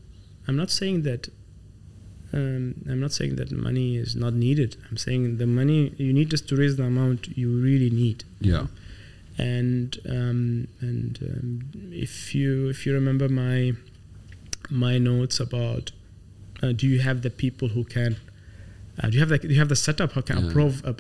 [0.48, 1.28] I'm not saying that.
[2.32, 4.78] Um, I'm not saying that money is not needed.
[4.88, 8.24] I'm saying the money you need just to raise the amount you really need.
[8.40, 8.66] Yeah.
[9.36, 13.74] And um, and um, if you if you remember my
[14.74, 15.84] my notes about
[16.62, 18.16] uh, do you have the people who can
[19.00, 20.48] uh, do you have like do you have the setup who can Yeah.
[20.48, 20.98] approve, up,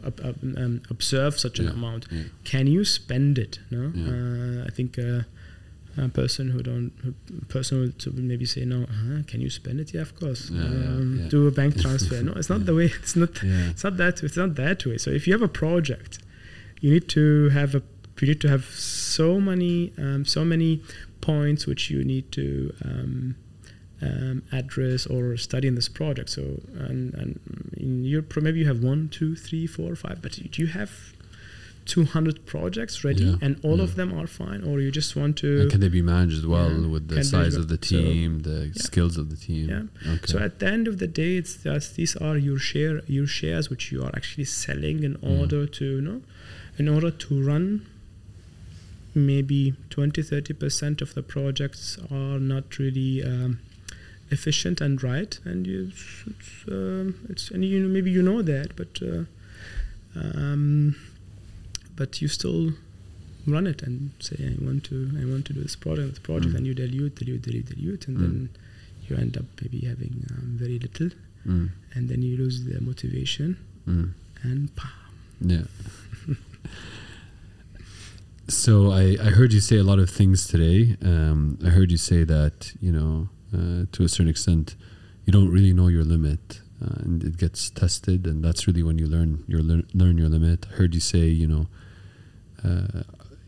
[0.62, 2.22] um, observe such an amount yeah.
[2.52, 4.10] can you spend it no Yeah.
[4.12, 5.22] uh, i think uh,
[6.06, 6.90] a person who don't
[7.42, 10.62] a person would maybe say no uh, can you spend it yeah of course Yeah,
[10.62, 11.28] yeah, um, yeah.
[11.34, 12.66] do a bank transfer no it's not Yeah.
[12.70, 13.70] the way it's not Yeah.
[13.72, 16.12] it's not that it's not that way so if you have a project
[16.82, 17.24] you need to
[17.58, 17.82] have a
[18.20, 20.72] you need to have so many um, so many
[21.20, 22.46] points which you need to
[24.08, 26.42] um, address or study in this project so
[26.88, 27.30] and, and
[27.76, 30.92] in your pro maybe you have one two three four five but do you have
[31.86, 33.82] 200 projects ready Yeah, and all yeah.
[33.86, 36.46] of them are fine or you just want to And can they be managed as
[36.46, 37.90] well Yeah, with the size of the well.
[37.90, 39.64] So, team, the skills of the team?
[39.68, 40.12] Yeah.
[40.14, 40.26] Okay.
[40.32, 43.68] So at the end of the day, it's just these are your share your shares
[43.72, 45.40] which you are actually selling in Mm.
[45.40, 46.20] order to you know
[46.78, 47.66] in order to run,
[49.14, 53.60] maybe 20 30% of the projects are not really um,
[54.38, 55.32] efficient and right.
[55.50, 55.78] And you,
[56.32, 59.24] it's, um, it's, and you know, maybe you know that, but, uh,
[60.20, 60.94] um,
[61.96, 62.72] but you still
[63.54, 66.52] run it and say, I want to, I want to do this project, this project,
[66.52, 66.56] Mm.
[66.58, 68.22] and you dilute, dilute, dilute, dilute, and Mm.
[68.24, 68.36] then
[69.06, 71.10] you end up maybe having um, very little,
[71.46, 71.68] Mm.
[71.94, 73.48] and then you lose the motivation,
[73.86, 74.08] Mm.
[74.42, 74.88] and pa.
[75.40, 75.66] Yeah.
[78.48, 80.96] so I, I heard you say a lot of things today.
[81.02, 84.74] Um, I heard you say that you know uh, to a certain extent
[85.24, 88.98] you don't really know your limit, uh, and it gets tested, and that's really when
[88.98, 90.66] you learn your learn, your limit.
[90.70, 91.66] I heard you say you know
[92.62, 93.02] uh,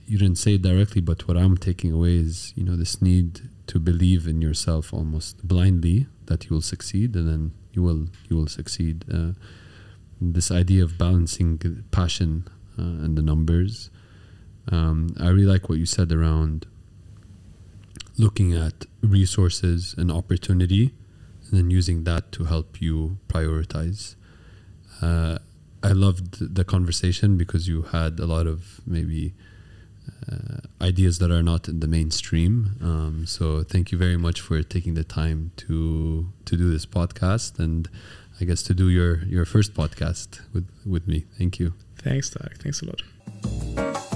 [0.07, 3.43] you didn't say it directly, but what I'm taking away is you know this need
[3.67, 8.37] to believe in yourself almost blindly that you will succeed, and then you will you
[8.37, 9.05] will succeed.
[9.13, 9.33] Uh,
[10.19, 11.59] this idea of balancing
[11.91, 12.49] passion
[12.79, 13.91] uh, and the numbers.
[14.73, 16.67] Um, I really like what you said around
[18.19, 20.95] looking at resources and opportunity
[21.49, 24.17] and then using that to help you prioritize.
[25.01, 25.39] Uh,
[25.83, 29.35] I loved the conversation because you had a lot of maybe
[30.31, 32.77] uh, ideas that are not in the mainstream.
[32.83, 37.59] Um, so thank you very much for taking the time to to do this podcast
[37.59, 37.89] and
[38.41, 41.27] I guess to do your your first podcast with with me.
[41.39, 41.75] Thank you.
[41.99, 42.59] Thanks, Tarek.
[42.59, 44.13] Thanks a lot.